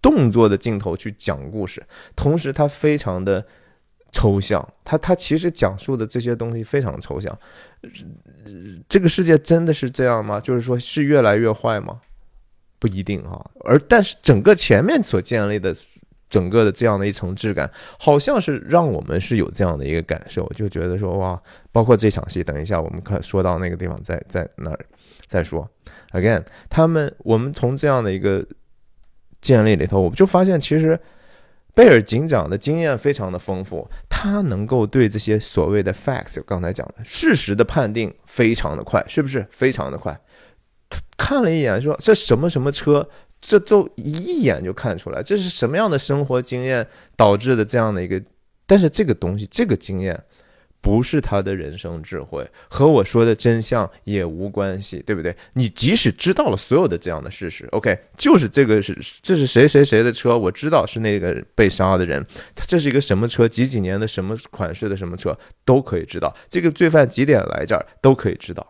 [0.00, 1.82] 动作的镜头去讲故事，
[2.16, 3.44] 同时他非常的。
[4.12, 7.36] 抽象，他他其实讲述的这些东西非常抽象。
[8.88, 10.40] 这个世界真的是这样吗？
[10.40, 12.00] 就是说是越来越坏吗？
[12.78, 13.50] 不一定哈。
[13.60, 15.74] 而但是整个前面所建立的
[16.28, 21.40] 整个的这样的一层质感，好像是让我们是有这样的一个感受，就觉得说哇，
[21.70, 24.86] 包括这场戏，等一下我们看说到那个地方，在在那儿
[25.26, 25.68] 再说。
[26.10, 28.44] Again，他们我们从这样的一个
[29.40, 30.98] 建立里头，我们就发现其实。
[31.80, 40.20] 贝尔警长的经验非常的丰富，他能够对这些所谓的 facts，刚才讲的事实的判定非常的快，是不是非常的快？
[41.16, 43.08] 看了一眼，说这什么什么车，
[43.40, 48.22] 这都一眼就看出来，这是什么样的生活经验导致的这样的一个，
[48.66, 50.22] 但是这个东西，这个经验。
[50.82, 55.36] 不是他的人生智慧，和我说的真相也无关系，对不对？
[55.52, 62.24] 你即使知道了所有的这样的事实，OK，就是这个是这是谁谁谁的车，我知道是那个被杀的人，
[62.66, 68.66] 这是一个什么车，几几年的什么款式的什么车都可以知道，这个罪犯几点来这儿都可以知道。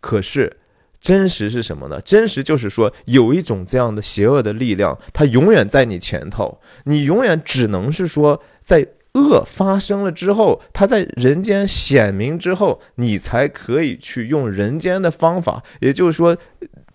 [0.00, 0.56] 可是
[0.98, 2.00] 真实是什么呢？
[2.00, 8.88] 真实就是说有一种这样的邪恶的力量，它永远在你前头，你永远只能是说在。
[9.14, 16.36] 恶发生了之后，它在人间显明之后，你才可以去用人间的方法，也就是说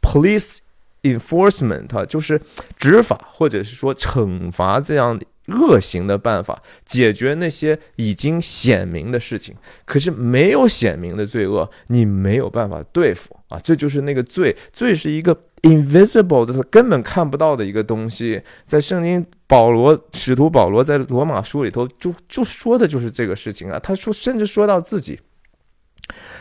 [0.01, 0.57] ，police
[1.03, 2.41] enforcement，就是
[2.77, 9.55] 执法或者是说惩罚这样的恶行的办法，解决那些已经显明的事情。
[9.85, 13.59] 可是没有显明的罪恶，你没有办法对付啊！
[13.59, 19.25] 这就是那个罪，罪是一个 invisible 的，根本看不到的一个东西，在圣经。
[19.49, 25.19] 保罗使徒保罗在罗马书里头就就说的就是这个事情啊，他说甚至说到自己，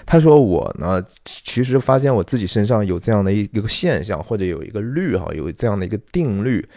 [0.04, 6.68] 他说我呢其实发现我自己身上有这样的一一个现象或者有一个律哈，有这样的一个定律，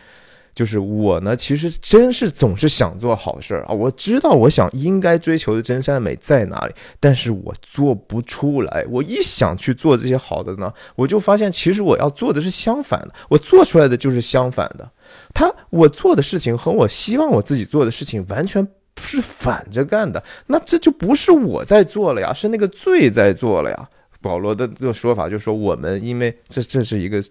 [0.54, 3.74] 就是我呢，其实真是总是想做好事儿啊。
[3.74, 8.86] 我知道我想应该追求的真善美在哪里，但是我做不出来。
[8.90, 14.92] 我一想去做这些好的呢，我就发现其实我要做的是相反的，我做出来的就是相反的。
[15.34, 18.68] 他我做的事情和我希望我自己做的事情完全
[19.00, 23.90] 是反着干的，那这就不是我在做了呀，是那个罪在做了呀。
[24.22, 27.24] 保罗的这个说法就是说，我们因为这这是一个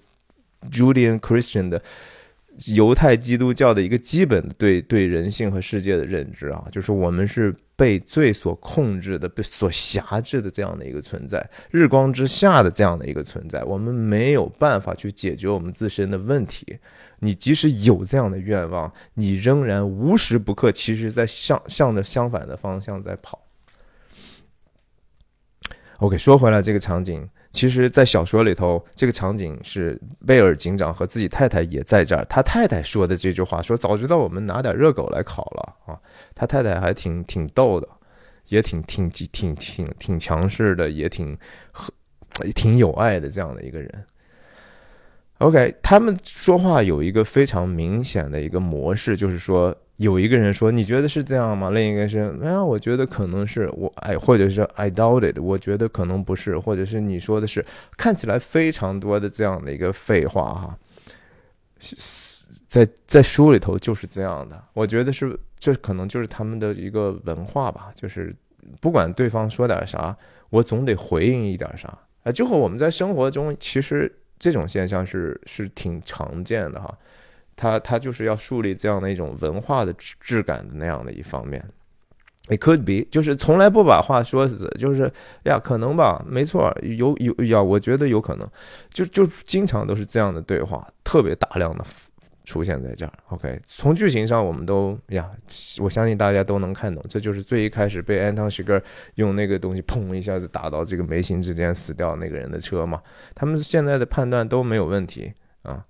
[0.70, 1.80] Julian Christian 的。
[2.66, 16.78] 犹太基督教的一个基本对对人性和世界的认知啊，就是我们是被罪所控制的、被所辖制的这样的一个存在，日光之下的这样的一个存在，我们没有办法去解决我们自身的问题。
[17.20, 23.40] 你即使有这样的愿望，你仍然无时不刻其实在向向着相反的方向在跑。
[25.98, 27.28] OK，说回来这个场景。
[27.52, 32.24] 其实，在小说里头，这个场景是贝尔警长和自己太太也在这儿。
[32.26, 35.98] 他太太说的这句话说：“早知道我们拿点热狗来烤了啊！”
[36.34, 37.88] 他太太还挺挺逗的，
[38.46, 41.36] 也挺挺挺挺挺强势的，也挺
[42.54, 44.04] 挺有爱的这样的一个人。
[45.38, 49.76] OK，他们说话有一个非常明显的一个模式，就是说。
[50.00, 57.62] 有一个人说：“你觉得是这样吗？”另一个是：“哎呀，我觉得可能是我哎，或者是 I doubt it，我觉得可能不是，或者是你说的是，
[57.98, 60.78] 看起来非常多的这样的一个废话哈，
[62.66, 64.64] 在在书里头就是这样的。
[64.72, 68.34] 我觉得是这可能就是他们的一个文化吧，就是
[68.80, 70.16] 不管对方说点啥，
[70.48, 71.92] 我总得回应一点啥
[72.22, 76.96] 啊，就和我们在生活中其实这种现象是是挺常见的哈。”
[77.60, 81.62] 他他就是要树立这样的一种文化的质质感的那样的一方面
[82.48, 85.12] ，it could be 就是从来不把话说死，就是
[85.44, 88.48] 呀可能吧，没错，有有呀，我觉得有可能，
[88.88, 91.84] 就就经常都是这样的对话，特别大量的
[92.44, 93.12] 出现在这儿。
[93.28, 95.30] OK，从剧情上我们都呀，
[95.80, 98.82] 我相信大家都能看懂，这就是最一开始被安汤许格
[99.16, 103.02] 用那个东西砰一下子打到这个眉心之间死掉那个人的车嘛，
[103.34, 105.30] 他们现在的判断都没有问题
[105.60, 105.84] 啊。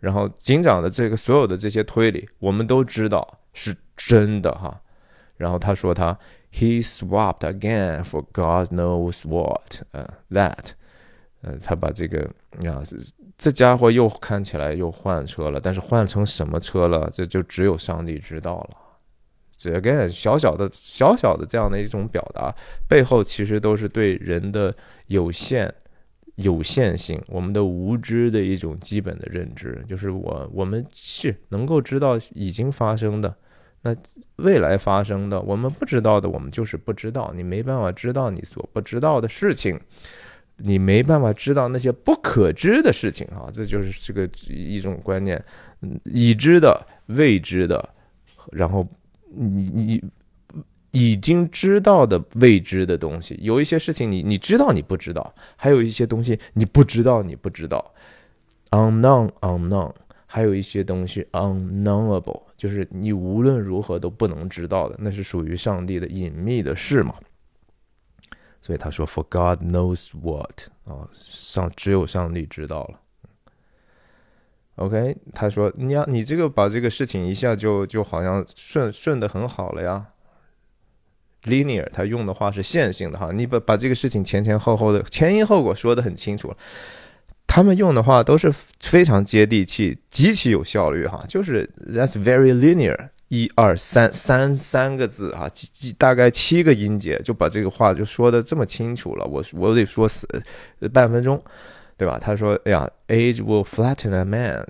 [0.00, 4.80] 然后警长的这个所有的这些推理，我们都知道是真的哈。
[5.36, 6.18] 然后他说他
[6.52, 10.70] he swapped again for God knows what，呃，that，
[11.42, 12.28] 呃，他把这个
[12.66, 12.82] 啊，
[13.38, 18.76] 这家伙又看起来又换车了，但是换成什么车了，这就只有上帝知道了。
[19.56, 22.54] 这 again 小小的小小的这样的一种表达，
[22.88, 24.74] 背后其实都是对人的
[25.06, 25.74] 有限。
[26.42, 33.34] 有限性，我们的无知的一种基本的认知，就是我我们是能够知道已经发生的，
[33.82, 33.94] 那
[34.36, 37.32] 未来发生的，我们不知道的，我们就是不知道。
[37.34, 39.78] 你没办法知道你所不知道的事情，
[40.56, 45.42] 你没办法知道那些不可知的事情啊，这就是这个一种观念，
[46.04, 47.88] 已知的、未知的，
[48.52, 48.86] 然后
[49.34, 50.04] 你你。
[50.92, 57.92] 已经知道的未知的东西，有一些事情你你知道你不知道，还有一些东西你不知道你不知道
[58.70, 59.92] ，unknown unknown，
[60.26, 67.14] 还有一些东西 unknowable，就是你无论如何都不能知道的，那是属于上帝的隐秘的事嘛。
[68.60, 73.00] 所以他说，For God knows what 啊，上只有上帝知道了。
[74.76, 80.06] OK，他说你要你这个把这个事情一下就就好像顺顺的很好了呀。
[81.44, 86.56] linear，他用的话是线性的哈，你把把这个事情前前后后的前因后果说的很清楚了。
[87.46, 95.50] 他们用的话都是非常接地气，极其有效率哈，就是 that's very linear，一二三三三个字啊，
[95.98, 99.26] 大概七个音节就把这个话就说的这么清楚了。
[99.26, 100.28] 我我得说死
[100.92, 101.42] 半分钟，
[101.96, 102.20] 对吧？
[102.20, 104.64] 他说，哎呀，age will flatten a man。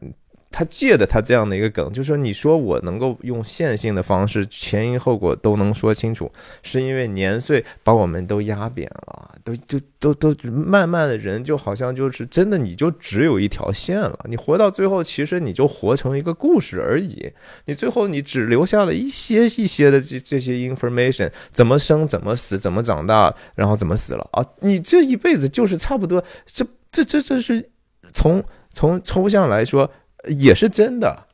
[0.53, 6.31] 他借的他这样的一个梗，就是说，你说我能够用线性的方式，前因后果都能说清楚，
[6.63, 17.33] 是因为年岁把我们都压扁了，都就都都慢慢的人就好像就是真的，你就只有一条线了，你活到最后，其实你就活成一个故事而已，
[17.67, 24.45] 你最后你只留下了一些一些的这这些 information，怎么生，怎么死，怎么长大，然后怎么死了啊？
[24.63, 27.71] 你这一辈子就是差不多，这这这这是
[28.13, 28.43] 从
[28.73, 29.89] 从抽象来说。
[30.29, 31.27] 也是真的，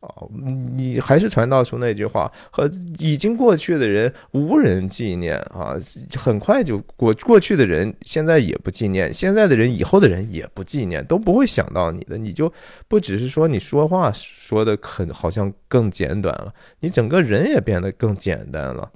[0.00, 0.30] 哦，
[0.76, 5.76] 你还是传道出那句话，和已经过去的人无人纪念啊，
[6.16, 12.52] 很快就过过去的人现在也不纪念，现在的人以后的人也不纪念，都不会想到你的，你就
[12.88, 18.90] 不只是说你说话说的很好像更简短了，你整个人也变得更简单了。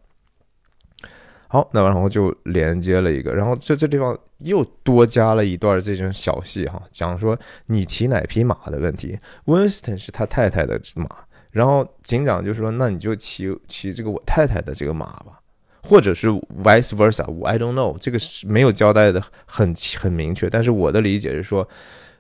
[1.51, 9.19] 好，那然后就连接了一个，然后这这地方又多加了一段这种小戏哈，讲说你骑哪匹马的问题。
[9.47, 11.09] Winston 是他太太的马，
[11.53, 15.41] 然后警长就说：“那你就骑骑这个我太太的这个马吧，
[15.83, 16.29] 或者是
[16.63, 20.51] vice versa，I don't know，这个是没有交代的很很明确。
[20.51, 21.67] 但是我的理解是说。”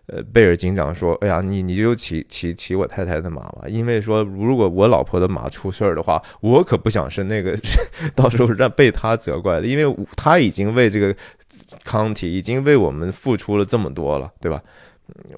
[0.08, 7.54] 呃，贝尔警长说：“哎呀，你你就骑骑骑我太太的马吧，因为说如果我老婆的马出事儿的话，我可不想是那个
[8.16, 11.14] 到时候让被他责怪的，因为他已经为这个
[11.84, 14.62] 康体已经为我们付出了这么多了，对吧？”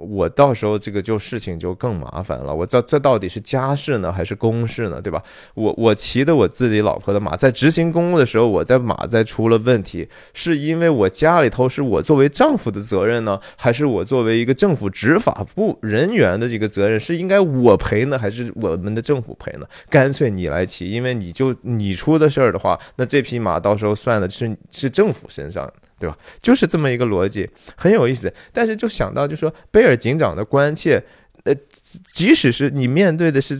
[0.00, 2.54] 我到时候这个就事情就更麻烦了。
[2.54, 5.00] 我这这到底是家事呢，还是公事呢？
[5.00, 5.22] 对吧？
[5.54, 16.98] 我我骑的我自己老婆的马，在执行公务的时候，我在马在出了问题，是因为我家里头是我作为丈夫的责任呢，还是我作为一个政府执法部人员的这个责任？
[16.98, 19.66] 是应该我赔呢，还是我们的政府赔呢？
[19.88, 25.70] 干脆你来骑，因为你就你出的事儿的话，那这匹马到时候算的是是政府身上。
[26.00, 26.16] 对吧？
[26.42, 28.32] 就是这么一个逻辑，很有意思。
[28.52, 31.04] 但是就想到，就说贝尔警长的关切，
[31.44, 31.54] 呃，
[32.12, 33.54] 即使是你面对的是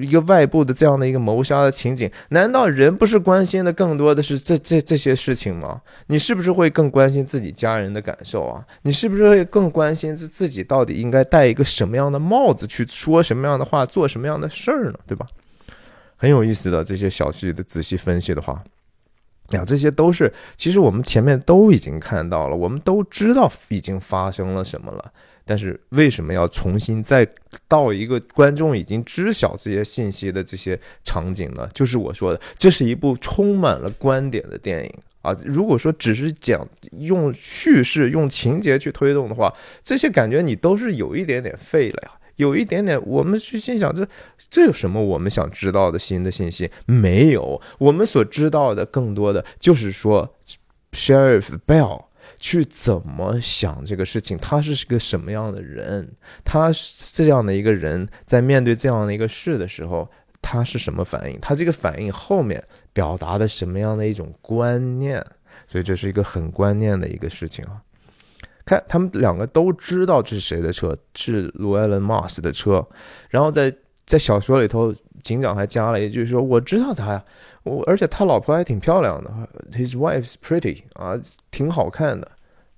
[0.00, 5.80] 一个外部的这样的一个谋杀的情景，难道人不是关心的更多的是这这这些事情吗？
[6.08, 8.64] 你是不是会更关心自己家人的感受啊？
[8.82, 14.98] 你是不是会更关心自自己到底应该戴一个什么样的帽子，去说什么样的话，做什么样的事儿呢？
[15.06, 15.26] 对吧？
[16.16, 18.62] 很有意思的这些小细的仔细分析的话。
[19.52, 25.12] 呀，这些都是其实我们前面都已经看到了，我们都知道已经发生了什么了。
[25.44, 27.26] 但是为什么要重新再
[27.66, 31.68] 到一个观众已经知晓这些信息的这些场景呢？
[31.74, 35.36] 就是我说的，这是一部充满了观点的电影啊！
[35.44, 36.66] 如果说只是讲
[37.00, 42.12] 用叙事、用情节去推动的话，这些感觉你都是有一点点废了呀。
[42.36, 44.06] 有一点点，我们去心想，这
[44.50, 46.70] 这有什么我们想知道的新的信息？
[46.86, 50.34] 没有，我们所知道的更多的就是说
[50.92, 52.04] ，Sheriff Bell
[52.38, 56.12] 去怎么想这个事情，他是个什么样的人？
[56.44, 56.70] 他
[57.12, 60.10] 这样的一个人，在面对这样的一个事的时候，
[60.40, 61.38] 他是什么反应？
[61.40, 62.62] 他这个反应后面
[62.92, 65.24] 表达的什么样的一种观念？
[65.68, 67.80] 所以这是一个很观念的一个事情啊。
[68.64, 72.86] 看，他们两个都知道这是谁的车，是罗艾伦·马斯的车。
[73.30, 77.24] 然后在在小说里头，警长还加了一句说：“我知道他呀，
[77.64, 79.30] 我而且他老婆还挺漂亮的
[79.72, 81.18] ，His wife's pretty 啊，
[81.50, 82.30] 挺好看的。”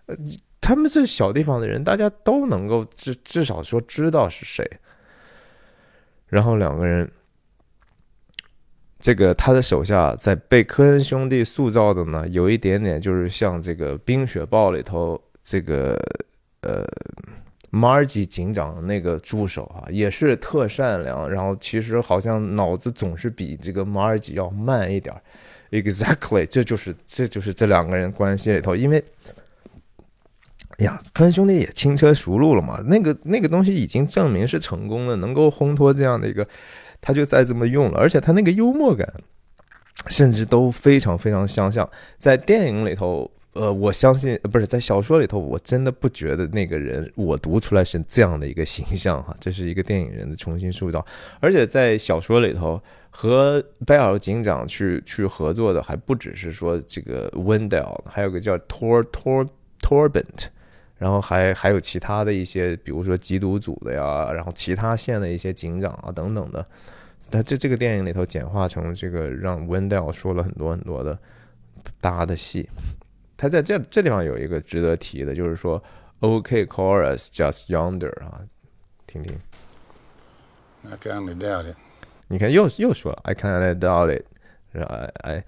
[0.07, 0.17] 呃，
[0.61, 4.69] 他们这小地方的人，大家都能够至至少说知道是谁。
[6.29, 7.11] 然后两个人，
[8.99, 15.21] 这个他的手下在被科恩兄弟塑造的呢，有一点点就是像这个《冰雪暴》里头。
[15.45, 15.95] 这个
[16.63, 16.83] 呃，
[17.69, 25.15] 马尔基警长那个助手啊，也是特善良，然后其实好像脑子总是比这个马尔基要慢一点。
[25.71, 29.05] Exactly，这就是这就是这两个人关系里头，因为，
[30.79, 36.49] 呀，科恩兄弟也轻车熟路了嘛，那个那个东西已经证明是成功的，能够烘托这样的一个，
[37.03, 39.13] 他就再这么用了，而且他那个幽默感，
[40.07, 41.87] 甚至都非常非常相像，
[42.17, 43.31] 在电影里头。
[43.55, 51.05] 呃，我相信不是在小说里头，我真的不觉得那个人我读出来是这样的一个形象哈，这是一个电影人的重新塑造，
[51.39, 59.47] 而且在小说里头和贝尔警长去去合作的还不只是说这个 Wendell，还有个叫 Tor Tor
[59.81, 60.47] Torbent，
[60.99, 66.67] 然后还还有其他的一些，比如说缉毒组的呀，然后其他县的一些警长啊等等的，
[67.31, 71.17] 他这这个电影里头简化成这个让 Wendell 说了很多很多的
[72.01, 72.69] 搭的戏。
[73.37, 75.83] 他在这这地方有一个值得提的，就是说
[76.21, 78.41] ，OK chorus just yonder 啊，
[79.07, 79.37] 听听。
[80.85, 81.77] I can't doubt it。
[82.29, 84.25] 你看又又说 I can't doubt it，
[84.71, 85.45] 然后 I I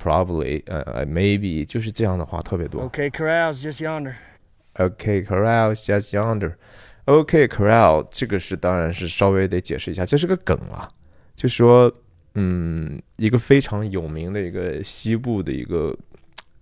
[0.00, 2.82] probably 呃 I maybe 就是这样的话特别多。
[2.82, 4.14] OK chorus just yonder。
[4.74, 6.54] OK chorus just yonder。
[7.06, 10.88] OK chorus 这个是当然是稍微得解释一下，这是个梗啊，
[11.34, 11.92] 就说
[12.34, 15.96] 嗯一个非常有名的一个西部的一个。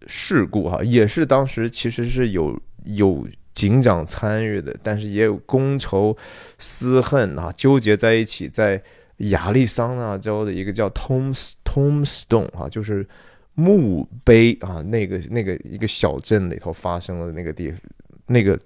[0.06, 6.16] 事故哈，也是当时其实是有有警长参与的，但是也有公仇
[6.58, 8.82] 私恨啊，纠结在一起，在
[9.18, 13.06] 亚利桑那州的一个叫 Tom's Tombstone 啊，就是
[13.54, 17.72] 墓碑啊，那个那个一个小镇里头发生了那个地，
[18.26, 18.58] 那个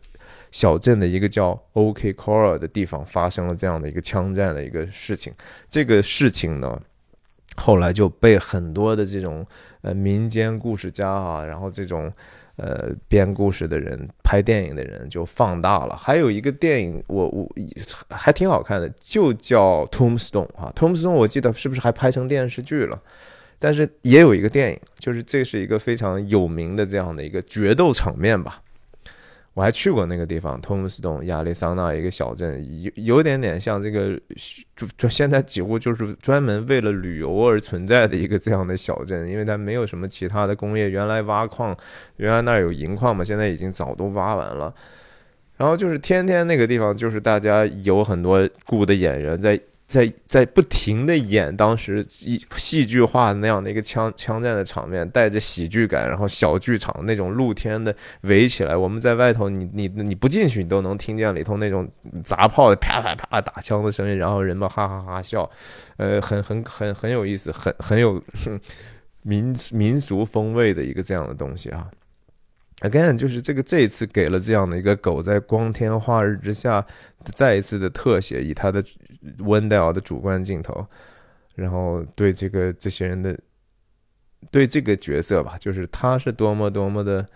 [0.51, 5.31] 小镇的一个叫 OK Cora 的地方发生了这样的一个枪战的一个事情，
[5.69, 6.81] 这个事情呢，
[7.59, 9.47] 后来就被很多的这种。
[9.83, 12.13] 呃，民间故事家啊，然后这种，
[12.57, 15.97] 呃，编故事的人、拍电影的人就放大了。
[15.97, 17.49] 还有一个电影，我我
[18.11, 23.01] 还挺好看的，就叫《Tombstone》啊，《Tombstone》我记得是不是还拍成电视剧了？
[23.61, 28.61] 但是也有一个电影，就是这是一个非常有名的这样的一个决斗场面吧。
[29.59, 34.17] 我还去过那个地方，托姆斯顿亚利桑那一个小镇，有有点点像这个，
[34.77, 40.89] 就就现在几乎就是专门为了旅游而存在的一个这样的小镇，因为它没有什么其他的工业。
[40.89, 41.77] 原来挖矿，
[42.19, 44.73] 原来那儿有银矿嘛，现在已经早都挖完了。
[45.57, 49.61] 然后就是天天那个地方，就是大家有很多雇的演员在。
[49.89, 61.89] 在在不停的演当时戏戏剧化那样的一个枪枪战的场面，带着喜剧感，然后小剧场那种露天的围起来，我们在外头，你你你不进去，你都能听见里头那种
[62.23, 65.51] 砸炮啪啪啪打枪的声音，然后人们哈哈哈笑，
[65.97, 68.23] 呃，很很很很有意思，很很有
[69.25, 71.89] 民民俗风味的一个这样的东西啊。
[72.81, 76.85] Again，就是这个这一次给了这样的一个狗在光天化日之下
[77.25, 78.83] 再一次的特写，以他的
[79.39, 80.87] 温带尔的主观镜头，
[81.55, 83.39] 然后对这个这些人的
[84.51, 87.27] 对这个角色吧，就是他是多么多么的。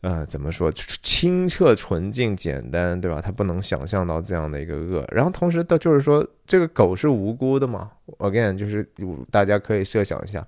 [0.00, 0.70] 呃，怎么说？
[0.70, 3.22] 清澈、纯净、简单，对吧？
[3.22, 5.02] 他不能想象到这样的一个恶。
[5.10, 8.86] 然后同时，的就是说，这个狗是无辜的嘛？Again，就是
[9.30, 10.46] 大家可以设想一下，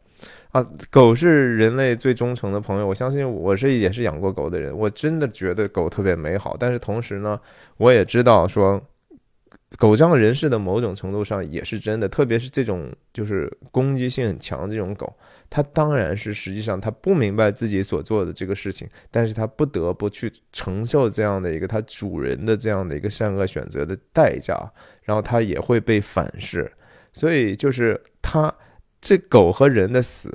[0.57, 2.86] 啊，狗是人类最忠诚的朋友。
[2.86, 6.57] 我相信我是也是养过狗的人，我真的觉得狗特别美好。
[6.59, 7.38] 但是同时呢，
[7.76, 8.82] 我也知道说，
[9.76, 15.14] 狗仗人势的某种程度上也是真的，特别是这种就是攻击性很强的这种狗。
[15.50, 24.59] 它当然是，实际上它不明白自己所做的这个事情，但是它不得不去承受这样的一个它主人的这样的一个善恶选择的代价，
[25.04, 26.72] 然后它也会被反噬，
[27.12, 28.50] 所以就是它
[29.01, 30.32] 这狗和人的死。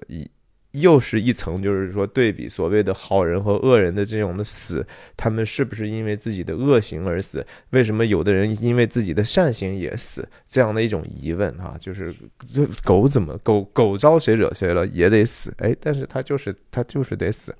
[0.71, 4.87] 又是一层，就是说对比所谓的好人和恶人的这种的死，
[5.17, 7.45] 他们是不是因为自己的恶行而死？
[7.71, 10.25] 为什么有的人因为自己的善行也死？
[10.47, 12.15] 这样的一种疑问啊，就是
[12.53, 15.53] 这狗怎么狗狗招谁惹谁了也得死？
[15.57, 17.53] 哎，但是他就是他就是得死。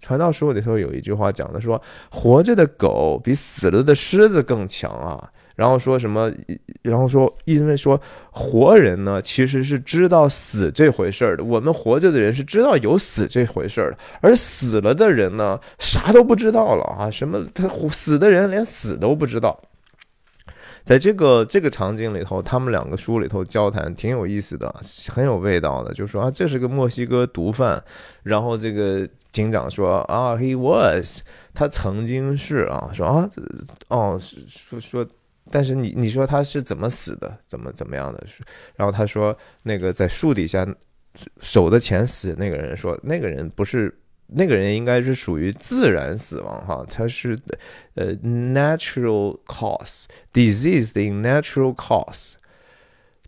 [0.00, 5.30] 传道书里头有一句话讲的说，活着的狗比死了的狮子更强啊。
[5.56, 6.30] 然后说什么？
[6.82, 8.00] 然后说，因为说
[8.30, 11.42] 活人呢，其实是知道死这回事儿的。
[11.42, 17.10] 我们活着的人是知道有死这回事儿的，而死了的人呢，啥都不知道了啊！
[17.10, 19.58] 什么他死的人连死都不知道。
[20.84, 24.72] 在这个这个场景里头，他们两个书里头交谈挺有意思的，
[25.08, 25.92] 很有味道的。
[25.94, 27.82] 就说啊，这是个墨西哥毒贩。
[28.22, 31.22] 然后这个警长说啊，He was，
[31.54, 33.30] 他曾经是啊，说啊，
[33.88, 35.06] 哦，说说。
[35.48, 37.38] 但是你你说他是怎么死的？
[37.44, 38.26] 怎么怎么样的？
[38.74, 40.66] 然后他说那个在树底下
[41.40, 47.38] 守的前死那个人说那个人不是那个人应该是属于自然死亡哈，他是
[47.94, 52.32] 呃 natural cause, disease in natural cause，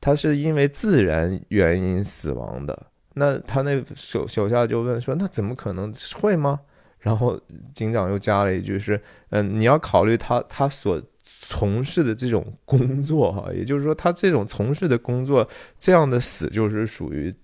[0.01, 2.87] 他是因为自然原因死亡的。
[3.14, 6.59] 那他那手手下就问说那怎么可能会吗？
[6.99, 7.41] 然后
[7.75, 9.01] 警长又加了一句是
[9.31, 11.01] 嗯你要考虑他他所。
[11.41, 17.34] 从事的这种工作，哈， 也就是说，他这种从事的工作，这样的死就是属于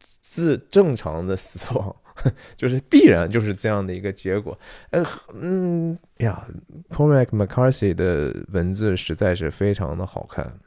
[0.00, 1.94] 自正常的死亡，
[2.56, 4.58] 就是必然就是这样的一个结果。
[4.90, 6.46] 呃，嗯呀
[6.90, 10.58] ，Cormac McCarthy 的文字实在是非常的好看，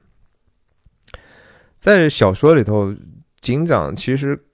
[1.77, 2.95] 在小说里头，
[3.41, 4.45] 警长其实。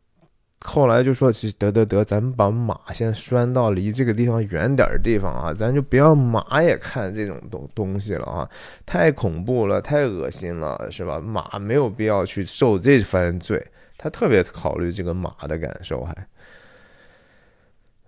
[0.61, 8.49] 后来就说：“得得得，咱们把马先拴到离这个地方远点的地方啊，咱就不要马也看这种东东西了啊，
[8.85, 11.19] 太恐怖了，太恶心了，是吧？
[11.19, 13.65] 马没有必要去受这番罪。
[13.97, 16.27] 他特别考虑这个马的感受，还，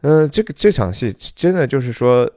[0.01, 2.29] 嗯，这个这场戏真的就是说。”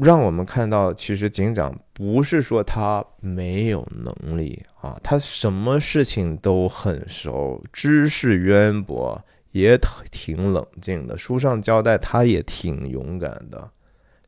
[0.00, 9.76] 让我们看到，其实警长不是说他没有能力啊，他什么事情都很熟，知识渊博，也
[10.10, 11.18] 挺冷静的。
[11.18, 13.68] 书上交代，他也挺勇敢的，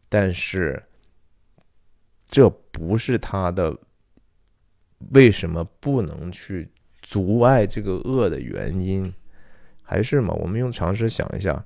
[0.09, 0.83] 但是
[2.27, 3.77] 这不是他的
[5.11, 6.69] 为什么不能去
[7.01, 9.15] 阻碍这个恶的原因，
[9.83, 10.35] 还是嘛？
[10.35, 11.65] 我们用常识想一下。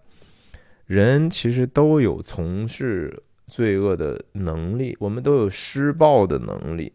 [0.87, 6.93] 人其实都有从事罪恶的能力，我们都有施暴的能力，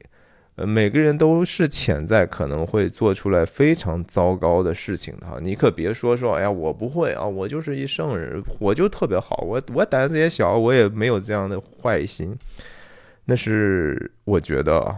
[0.56, 5.40] 呃，每个人都是潜在可能会做出来非常糟糕的事情的哈。
[5.42, 12.38] 你可别说说，哎呀，我不会啊，我就是一圣人，我就特别好，我我胆子也小，我也没有这样的坏心。
[13.26, 14.96] 那是我觉得啊，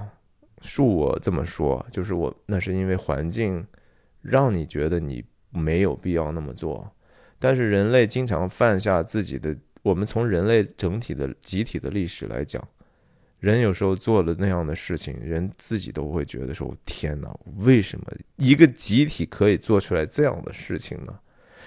[0.62, 3.66] 恕我这么说，就是我那是因为环境
[4.22, 6.90] 让你觉得你没有必要那么做。
[7.42, 12.66] 但是人类经常犯下自己的，我们从人类整体的集体的历史来讲，
[13.40, 18.06] 人有时候做了那样的事情，人自己都会觉得说：“天哪，为什么
[18.36, 21.16] 一个集体可以做出来这样的事情呢？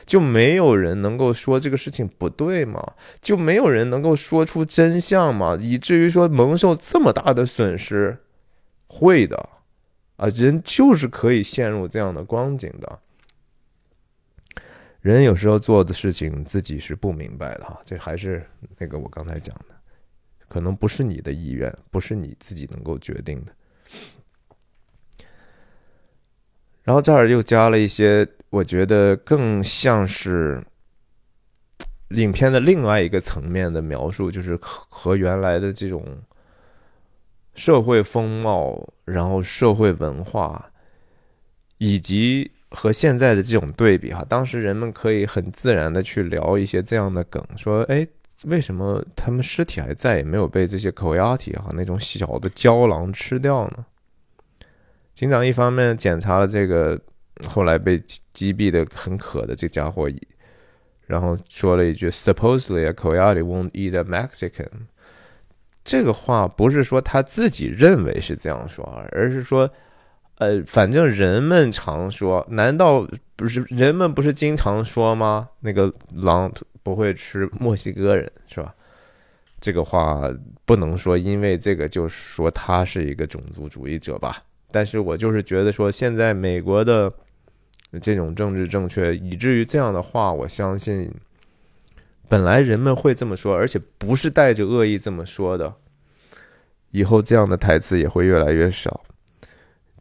[0.06, 2.80] 就没有人能够说这个事情不对吗？
[3.20, 5.59] 就没有人能够说出真相吗？
[5.60, 8.16] 以至于说蒙受这么大的损失？
[8.86, 9.48] 会的，
[10.16, 13.01] 啊，人就是可以陷入这样的光景的。
[15.05, 18.43] 人有时候做的事情自己是不明白的哈，这还是
[18.78, 19.74] 那个我刚才讲的。”
[20.48, 23.52] 可能不是你的意愿，不是你自己能够决定的。
[26.85, 30.62] 然后这儿又加了一些，我觉得更像是
[32.10, 36.06] 影片的另外一个层面的描述，就是和原来的这种
[37.55, 40.70] 社会风貌，然后社会文化，
[41.78, 44.22] 以及和现在的这种对比哈。
[44.28, 48.06] 当时人们可以很自然的去聊一些这样的梗，说：“哎。”
[48.48, 53.86] 为什么他们尸体还在，也没有被这些 coyote 哈那种小的胶囊吃掉呢？
[55.14, 57.01] 警长一方面检查了这个
[57.46, 57.98] 后来被
[58.34, 60.10] 击毙的很渴的这家伙，
[61.06, 64.68] 然后说了一句 “supposedly a coyote won't eat a Mexican”。
[65.82, 69.70] 这个话不是说他自己认为是这样说，而是说，
[70.39, 73.06] 呃，反正人们常说，难道
[73.36, 75.48] 不是人们不是经常说吗？
[75.61, 76.52] 那个狼。
[76.85, 78.74] 不会吃墨西哥人是吧？
[79.59, 80.20] 这个话
[80.66, 84.43] 不能说，因为这个就说他是一个种族主义者吧。
[84.70, 87.11] 但是我就是觉得说，现在美国的
[88.02, 91.11] 这种政治正确，以至于这样的话，我相信
[92.28, 95.73] 本来人们会这么说，而且不是带着恶意这么说的。
[96.90, 99.02] 以后这样的台词也会越来越少，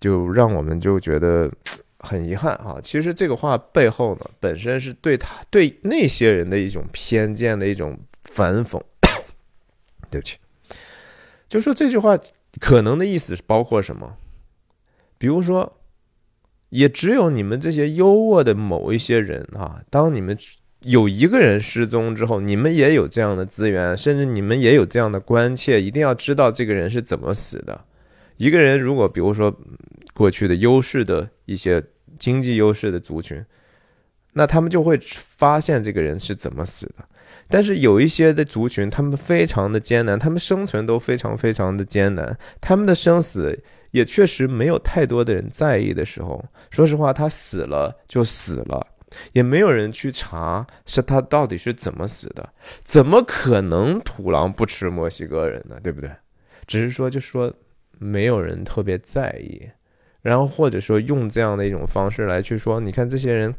[0.03, 1.49] 就让我们就觉得。
[2.05, 8.77] 很遗憾啊，其实这个话背后呢，本身是对他对那些人的一种偏见的一种反讽。
[10.11, 10.35] 对不起，
[11.47, 12.19] 就说这句话
[12.59, 14.17] 可能的意思是包括什么？
[15.17, 15.77] 比如说，
[16.71, 20.37] 也只有你们这些优渥的某一些人啊，当你们
[20.81, 27.85] 有一个人失踪之后，你们也有这样的资源，甚至你们也有这样的关切，一定要知道这个人是怎么死的。
[28.43, 29.53] 一个人如果比如说
[30.13, 31.83] 过去的优势的一些。
[32.19, 33.43] 经济优势的族群，
[34.33, 37.03] 那他们就会发现这个人是怎么死的。
[37.49, 43.61] 但是有一些的族群，他们非常的艰难，他们生存都非常非常的艰难，他们的生死
[43.91, 46.41] 也确实没有太多的人在意的时候。
[46.69, 48.87] 说实话，他死了就死了，
[49.33, 52.47] 也没有人去查是他到底是怎么死的。
[52.83, 55.77] 怎么可能土狼不吃墨西哥人呢？
[55.83, 56.09] 对不对？
[56.65, 57.51] 只是说，就是说，
[57.99, 59.69] 没有人特别在意。
[60.21, 63.53] 然后或者说用这样的一种方式来去说，你看这些人，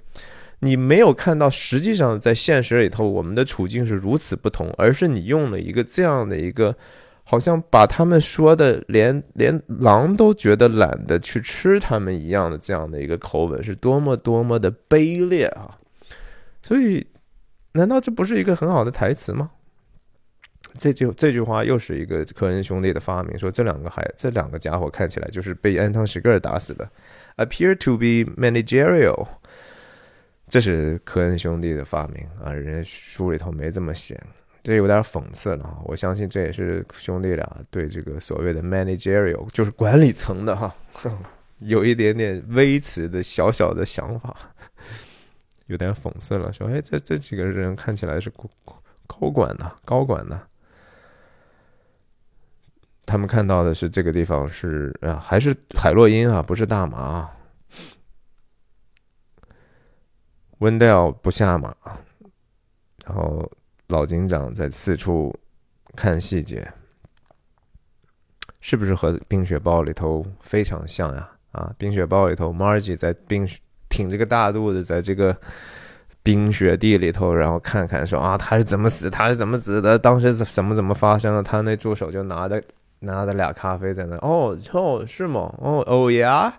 [0.60, 6.74] 你没有看到实际上在现实里头我们的处境是如此不同，而是你用了一个这样的一个，
[7.22, 15.78] 好像把他们说的连连狼都觉得懒得去吃他们一样的这样的一个口吻，是多么多么的卑劣啊！
[16.62, 17.06] 所以，
[17.72, 19.50] 难道这不是一个很好的台词吗？
[20.76, 26.88] 这就这句话又是一个科恩兄弟的发明，说这两个孩这两个家伙看起来就是被安汤史格尔打死的
[27.36, 29.26] ，appear to be managerial，
[30.48, 34.20] 这是科恩兄弟的发明啊，人家书里头没这么写，
[34.64, 35.78] 这有点讽刺了！
[35.84, 40.74] 我相信这也是兄弟俩对这个所谓的 managerial，就是管理层的哈，
[41.60, 44.36] 有一点点微词的小小的想法，
[45.66, 48.50] 有点讽刺了，说哎，这这几个人看起来是高
[49.06, 50.42] 高管呢，高管呢。
[53.14, 57.30] 他们看到的是这个地方是啊，还是海洛因啊，不是大麻。
[60.58, 61.72] 温戴尔不下马，
[63.06, 63.48] 然后
[63.86, 65.32] 老警长在四处
[65.94, 66.68] 看细节，
[68.58, 71.30] 是不是和《冰雪暴》里头非常像呀？
[71.52, 73.48] 啊，《冰雪暴》里头，Margie 在冰
[73.88, 75.36] 挺着个大肚子，在这个
[76.24, 81.44] 冰雪地里头，然后看看说啊，他是怎么死，他是怎么死的，当时怎么怎么发生的？
[81.44, 82.60] 他那助手就拿着。
[83.04, 85.54] 拿着俩咖啡在那，哦哦是吗？
[85.58, 86.52] 哦哦呀，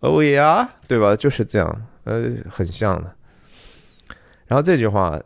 [0.00, 1.14] 哦呀，对吧？
[1.14, 3.10] 就是这样，呃，很像的。
[4.46, 5.18] 然后这句话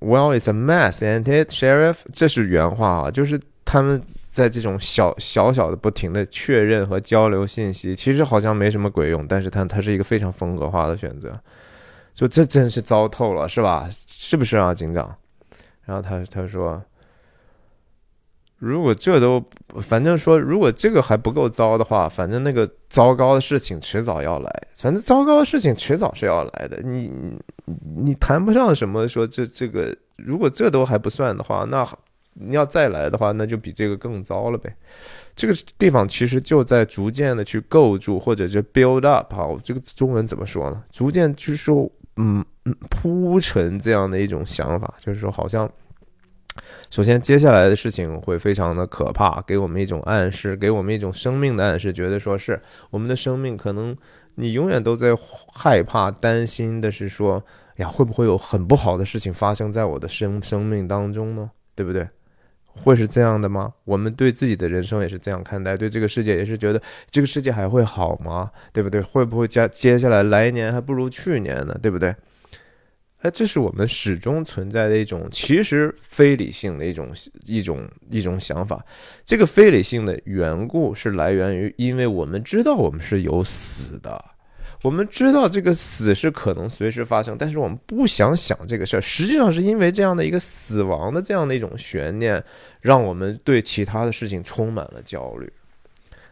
[0.00, 1.96] ，Well, it's a mess, ain't it, Sheriff？
[2.12, 11.32] 这是原话啊，就是他们在这种小小小的不停的确认和交流信息，其实好像没什么鬼用，但是它它是一个非常风格化的选择。
[12.12, 13.88] 就这真是糟透了，是吧？
[14.06, 15.16] 是不是啊，警长？
[15.84, 16.82] 然后他他说。
[18.60, 19.42] 如果这都，
[19.80, 24.66] 反正说，如果这个还不够糟的话，反正那个糟糕的事情迟早要来。
[24.76, 26.78] 反正糟糕的事情迟早是要来的。
[26.84, 27.10] 你
[27.96, 31.88] 你谈不上什么说这这个，如果这都还不算的话，那
[32.34, 34.70] 你要再来的话，那就比这个更糟了呗。
[35.34, 40.84] 这个地方其实就在逐渐的去构筑，或者是 build up 哈，这个中文怎么说呢？
[40.92, 45.70] 逐渐就是说，嗯嗯，铺陈这样的一种想法，就是说，好像
[46.90, 52.60] 首先接下来的事情会非常的可怕，给我们一种暗示，给我们一种生命的暗示，觉得说是
[52.90, 53.96] 我们的生命可能
[54.36, 55.16] 你永远都在
[55.52, 57.42] 害怕、担心的是说，
[57.76, 61.50] 哎呀，会不会有很不好的事情发生在我的生 生命当中呢？
[61.74, 62.08] 对不对？
[62.72, 63.72] 会是这样的吗？
[63.84, 66.80] 我们对自己的人生也是这样看待，对这个世界也是觉得
[67.10, 68.50] 这个世界还会好吗？
[68.72, 69.00] 对不对？
[69.00, 71.76] 会不会加接下来来年还不如去年呢？
[71.82, 72.14] 对不对？
[73.22, 77.10] 哎，这是我们始终存在的一种其实非理性的一种
[77.44, 78.82] 一种一种想法。
[79.24, 84.24] 这个非理性的缘故是来源于，因为我们知道我们是有死的。
[84.82, 89.00] 我们知道这个死是可能随时发生，但是我们不想想这个事儿。
[89.02, 92.42] 实际上是因为这样的一个死亡的这样的一种悬念，
[92.80, 95.52] 让我们对其他的事情充满了焦虑。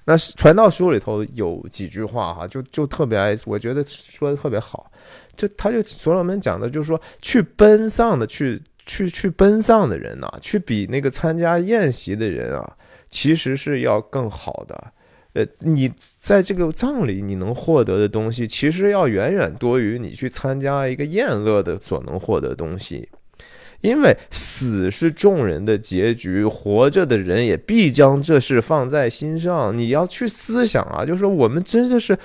[0.06, 4.90] 那传道书里头有几句话哈，就就特别爱，我觉得说的特别好。
[5.39, 12.77] 就他就所罗门讲的，就是说去奔丧的，去去去奔丧的人呐，去比那个参加宴席的人啊，
[13.09, 14.93] 其实是要更好的。
[15.35, 23.09] 呃，你在这个葬礼你能获得的东西，其实要远远多于你去参加一个宴乐的所能获得东西。
[23.80, 29.76] 因为死是众人的结局，活着的人也必将这事放在心上。
[29.76, 32.18] 你要去思想啊，就是说我们真的是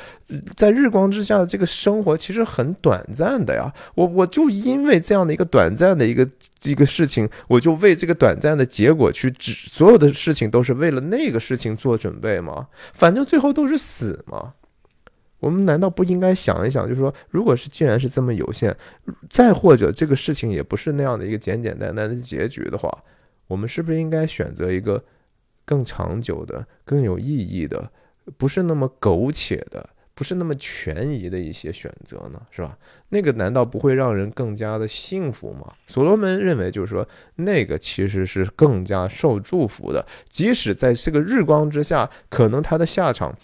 [0.55, 3.71] 在日光之下的这个生活，其实很短暂的呀。
[3.93, 6.27] 我我就因为这样的一个短暂的一个
[6.63, 12.67] 一个事情，我就为这个短暂的结果去指所有的事情都是为了那个事情做准备吗？
[12.93, 14.53] 反正最后都是死嘛。
[15.43, 18.73] 我们难道不应该想一想，就是说，如果是既然是这么有限，
[19.29, 22.89] 再或者这个事情也不是那样的一个简简单单的结局的话，
[23.47, 25.03] 我们是不是应该选择一个
[25.65, 27.91] 更长久的、更有意义的，
[28.37, 32.41] 不是那么苟且的、不是那么权宜的一些选择呢？
[32.49, 32.77] 是吧？
[33.09, 35.73] 那个难道不会让人更加的幸福吗？
[35.87, 37.05] 所罗门认为，就是说，
[37.35, 43.37] 那个其实是更加受祝福的，即使在这个日光之下，可能他的下场。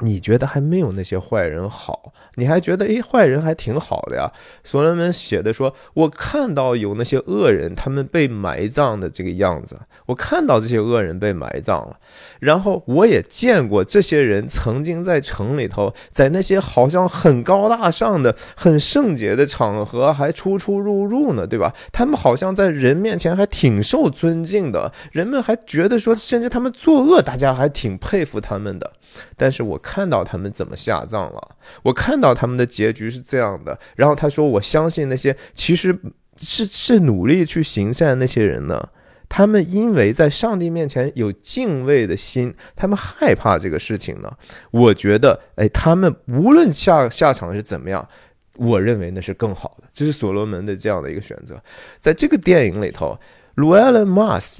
[0.00, 4.32] 你觉得还没有那些坏人好，你还觉得诶，坏人还挺好的呀？
[4.64, 11.98] 所罗门写的说，我看到有那些恶人，他们被埋葬的这个样子，我看到这些恶人被埋葬了，
[12.40, 21.72] 然后我也见过这些人曾经在城里头，在那些好像很高大上的、很圣洁的场合还出出入入呢，对吧？
[21.92, 28.90] 他们好像在人面前还挺受尊敬的，人们还觉得说，甚至他们作恶，大家还挺佩服他们的。
[29.36, 33.78] 但是我看到他们怎么下葬了，我看到他们的结局是这样的。
[33.96, 35.98] 然后他说：“我相信那些其实
[36.38, 38.88] 是是努力去行善的那些人呢，
[39.28, 44.30] 他们因为在上帝面前有敬畏的心，他们害怕这个事情呢。
[44.70, 48.08] 我觉得，哎，他们无论下下场是怎么样，
[48.56, 49.88] 我认为那是更好的。
[49.92, 51.62] 这是所罗门的这样的一个选择。
[52.00, 53.18] 在这个电影里头
[53.56, 54.58] ，Llewellyn Moss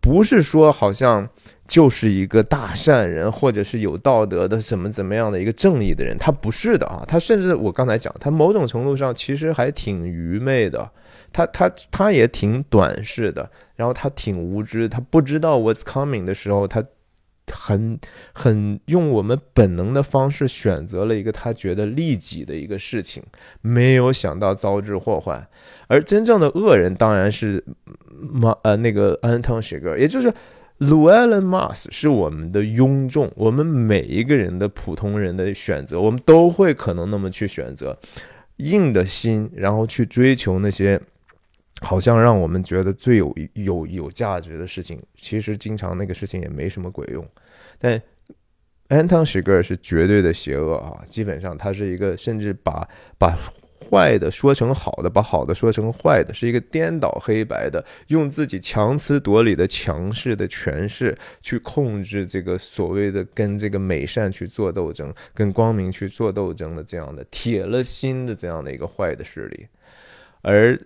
[0.00, 1.28] 不是说好像。”
[1.66, 7.02] 就是一个大善人，或者是有道德的，怎么怎么样的一个正义的人，他不是的啊！
[7.08, 10.90] 他甚至我刚才讲，他某种程度上其实还挺愚昧的，
[11.32, 16.84] 他他他也挺短视的，然后他挺无知，他不知道 what's coming 的时候，他
[17.50, 17.98] 很
[18.34, 23.22] 很用我们本能的方式选择了一个他觉得利己的一个事情，
[23.62, 25.46] 没有想到遭致祸患，
[25.86, 27.64] 而真正的恶人当然是
[28.20, 30.30] 马呃那个安藤雪格，也就是。
[30.78, 37.96] Llewellyn Moss 是我们的庸众，我们每一个人的普通人的选择，我们都会可能那么去选择，
[38.56, 41.00] 硬的心，然后去追求那些
[41.80, 47.24] 好像让我们觉得最有有有价值的事情，其实经常那个事情也没什么鬼用。
[47.78, 48.00] 但
[48.88, 53.38] Anton s h i g e r 是绝对的邪恶啊，基本上他是一个甚至把把。
[53.94, 69.68] 坏的说成好的，把好的说成坏的，是一个颠倒黑白的，用自己强词夺理的强势的诠释去控制这个所谓的跟这个美善去做斗争，跟光明去做斗争的这样的铁了心的这样的一个坏的势力。
[70.42, 70.76] 而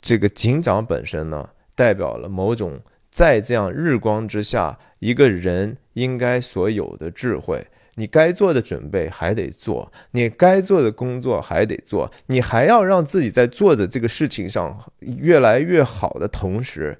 [0.00, 2.80] 这个警长本身呢，代表了某种
[3.10, 7.64] 在这样日光之下一个人应该所有的智慧。
[7.96, 16.98] 你该做的准备还得做，你该做的工作还得做，你还要让自己在做的这个事情上越来越好的同时，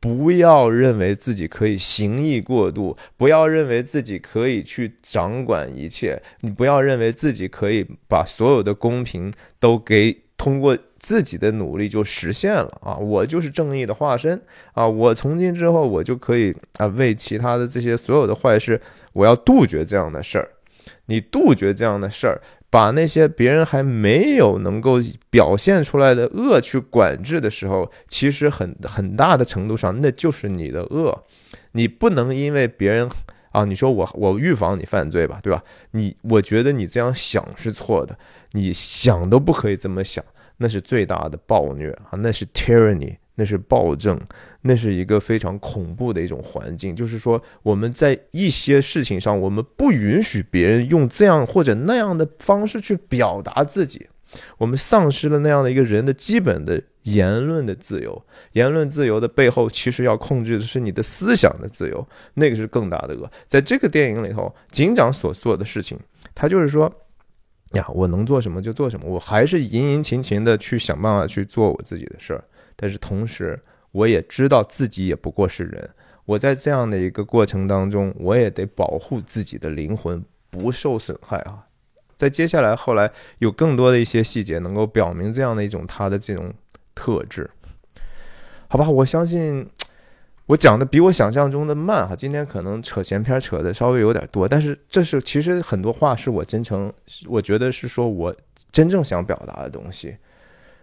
[0.00, 10.22] 不要认为自己可以行义过度，不要认为自己可以去掌管一切，你不要认为自己可以把所有的公平都给。
[10.38, 12.94] 通过自己的努力就实现了啊！
[12.98, 14.38] 我就是正义的化身
[14.74, 14.86] 啊！
[14.86, 18.78] 我从今之后我就可以啊，为其他的这些所有的坏事，
[19.16, 20.48] 我要杜绝这样的事儿。
[21.06, 22.40] 你杜绝这样的事儿，
[22.70, 31.24] 把那些别人还没有能够表现出来的恶去管制的时候，其实很很大的程度上那就是你的恶。
[31.72, 33.08] 你不能因为别人
[33.50, 35.62] 啊，你说我我预防你犯罪吧，对吧？
[35.92, 38.16] 你我觉得你这样想是错的。
[38.52, 40.24] 你想都不可以这么想，
[40.58, 42.16] 那是最大的暴虐啊！
[42.18, 44.18] 那是 tyranny，那是暴政，
[44.66, 46.94] 那是一个非常恐怖的一种环境。
[46.94, 54.06] 就是说，我们在一些事情上，我们不允许别人用这样或者那样的方式去表达自己，
[54.58, 58.20] 我们丧失了那样的一个人的基本的言论的自由。
[58.52, 63.30] 言论自由的背后，其实要控制的是你的思想的自由，那个是更大的恶。
[63.46, 65.98] 在这个电影里头，警长所做的事情，
[66.34, 66.92] 他就是说。
[67.72, 72.42] 呀，我能做什么就做什么，我还是殷殷勤勤的去想办法去做我自己的事儿。
[72.76, 73.60] 但是同时，
[73.96, 75.90] 我也知道自己也不过是人，
[76.26, 81.66] 我在这样的一个过程当中，我也得保护自己的灵魂不受损害啊。
[82.18, 86.52] 在接下来后来有更多的一些细节能够表明这样的一种他的这种
[86.94, 87.50] 特质，
[88.68, 89.66] 好吧，我相信。
[90.46, 96.92] 我讲的比我想象中的慢哈，今天可能扯闲篇扯的稍微有点多，但是这是其实很多话是我真诚，
[97.26, 98.32] 我觉得是说我
[98.70, 100.16] 真正想表达的东西。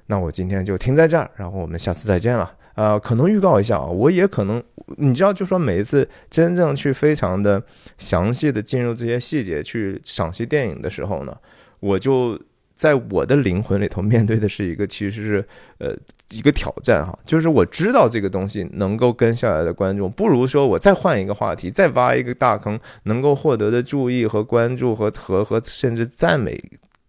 [0.07, 2.53] 那我今天就停在这儿，然后我们下次再见了。
[2.75, 4.61] 呃，可能预告一下啊，我也可能
[4.97, 7.63] 你知道，就说每一次真正去非常的
[7.97, 11.37] 详细的进入这些细节去赏析电影的时候呢，
[11.79, 12.39] 我就。
[12.75, 15.47] 在我的灵魂里头，面对的是一个其实是
[15.77, 15.95] 呃
[16.31, 26.61] 一个挑战哈，就是我知道这个东西能够跟下来的观众，不如说我再换一个话题，再挖一个大坑，能够获得的注意和关注和和和甚至赞美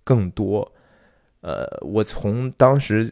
[0.04, 0.70] 更多。
[1.40, 3.10] 呃，我从当时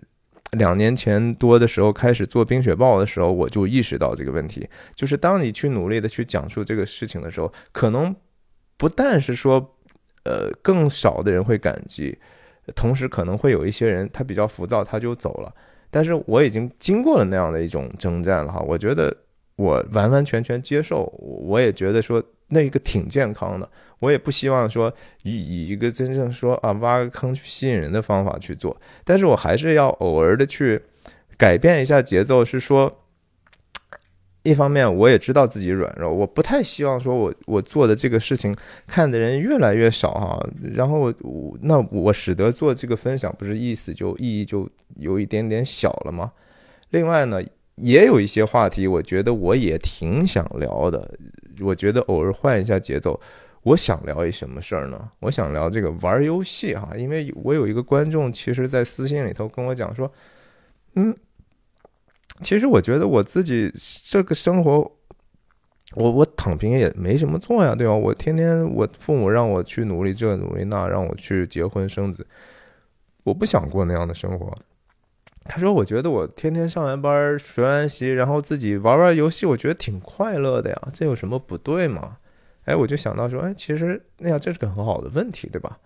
[0.58, 8.14] 两年前多的时候开始做《冰雪暴》的时候，我就意识到这个问题，就是当你去努力的去讲述这个事情的时候，可能
[8.76, 9.76] 不但是说
[10.24, 12.18] 呃更少的人会感激。
[12.76, 15.52] 同时可能会有一些人他比较浮躁，他就走了。
[15.90, 19.14] 但是我已经经过了那样的一种征战了哈，我觉得
[19.56, 23.68] 我完完全全接受，我也觉得说那个挺健康的。
[24.02, 24.92] 我也不希望说
[25.22, 30.82] 以以一个真正说啊挖个坑去吸引人的方法去做，但是我还是要偶尔的去
[31.38, 32.98] 改变一下节奏，是说。
[34.44, 38.52] 一方面，我也知道自己软弱，我不太希望说我我做的这个事情
[38.88, 40.44] 看的人越来越少哈。
[40.74, 46.32] 然后我那我使得做这个分享不是意思就意义就有一点点小了吗？
[46.90, 47.40] 另外呢，
[47.76, 51.16] 也有一些话题，我觉得我也挺想聊的。
[51.60, 53.20] 我觉得偶尔换一下节奏，
[53.62, 55.10] 我想聊一什么事儿呢？
[55.20, 60.12] 我想聊这个玩游戏哈，因为我有一个观众，其实在私信里头跟我讲说，
[60.94, 61.16] 嗯。
[62.40, 63.72] 其实我觉得我自己
[64.10, 64.90] 这个生活，
[65.94, 67.94] 我我躺平也没什么错呀，对吧？
[67.94, 72.26] 我天天我父母让我去努力这努力那，让我去结婚生子，
[73.22, 74.52] 我不想过那样的生活。
[75.44, 82.16] 他说：“我觉得我天天上完班学完习，然后自己玩玩游戏，我觉得挺快乐的呀，这有什么不对吗？”
[82.64, 85.78] 哎，我就想到说，哎，其实那样这是个很好的问题，对吧？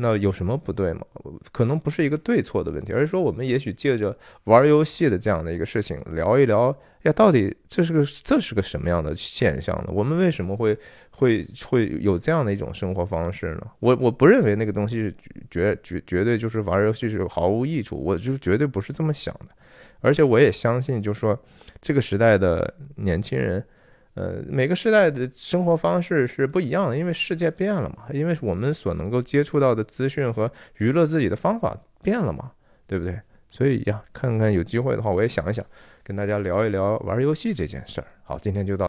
[0.00, 1.04] 那有什么不对吗？
[1.50, 6.72] 可能不是一个对错的问题，而是说我们也许借着玩游戏的这样的一个事情聊一聊
[7.02, 9.86] 呀，到底这是个这是个什么样的现象呢？
[9.92, 10.78] 我们为什么会
[11.10, 13.66] 会会有这样的一种生活方式呢？
[13.80, 15.12] 我我不认为那个东西
[15.50, 19.46] 绝绝绝对就是玩游戏是毫无益处，我就绝对不是这么想的，
[20.00, 21.36] 而且我也相信，就是说
[21.80, 23.64] 这个时代的年轻人。
[24.18, 32.50] 呃，每个时代的生活方式是不一样的，因为世界变了嘛，因为我们所能够接触到的资讯和娱乐自己的方法变了嘛，
[32.88, 33.16] 对不对？
[33.48, 35.64] 所以呀，看看有机会的话，我也想一想，
[36.02, 38.06] 跟大家聊一聊玩游戏这件事儿。
[38.24, 38.86] 好，今天就到。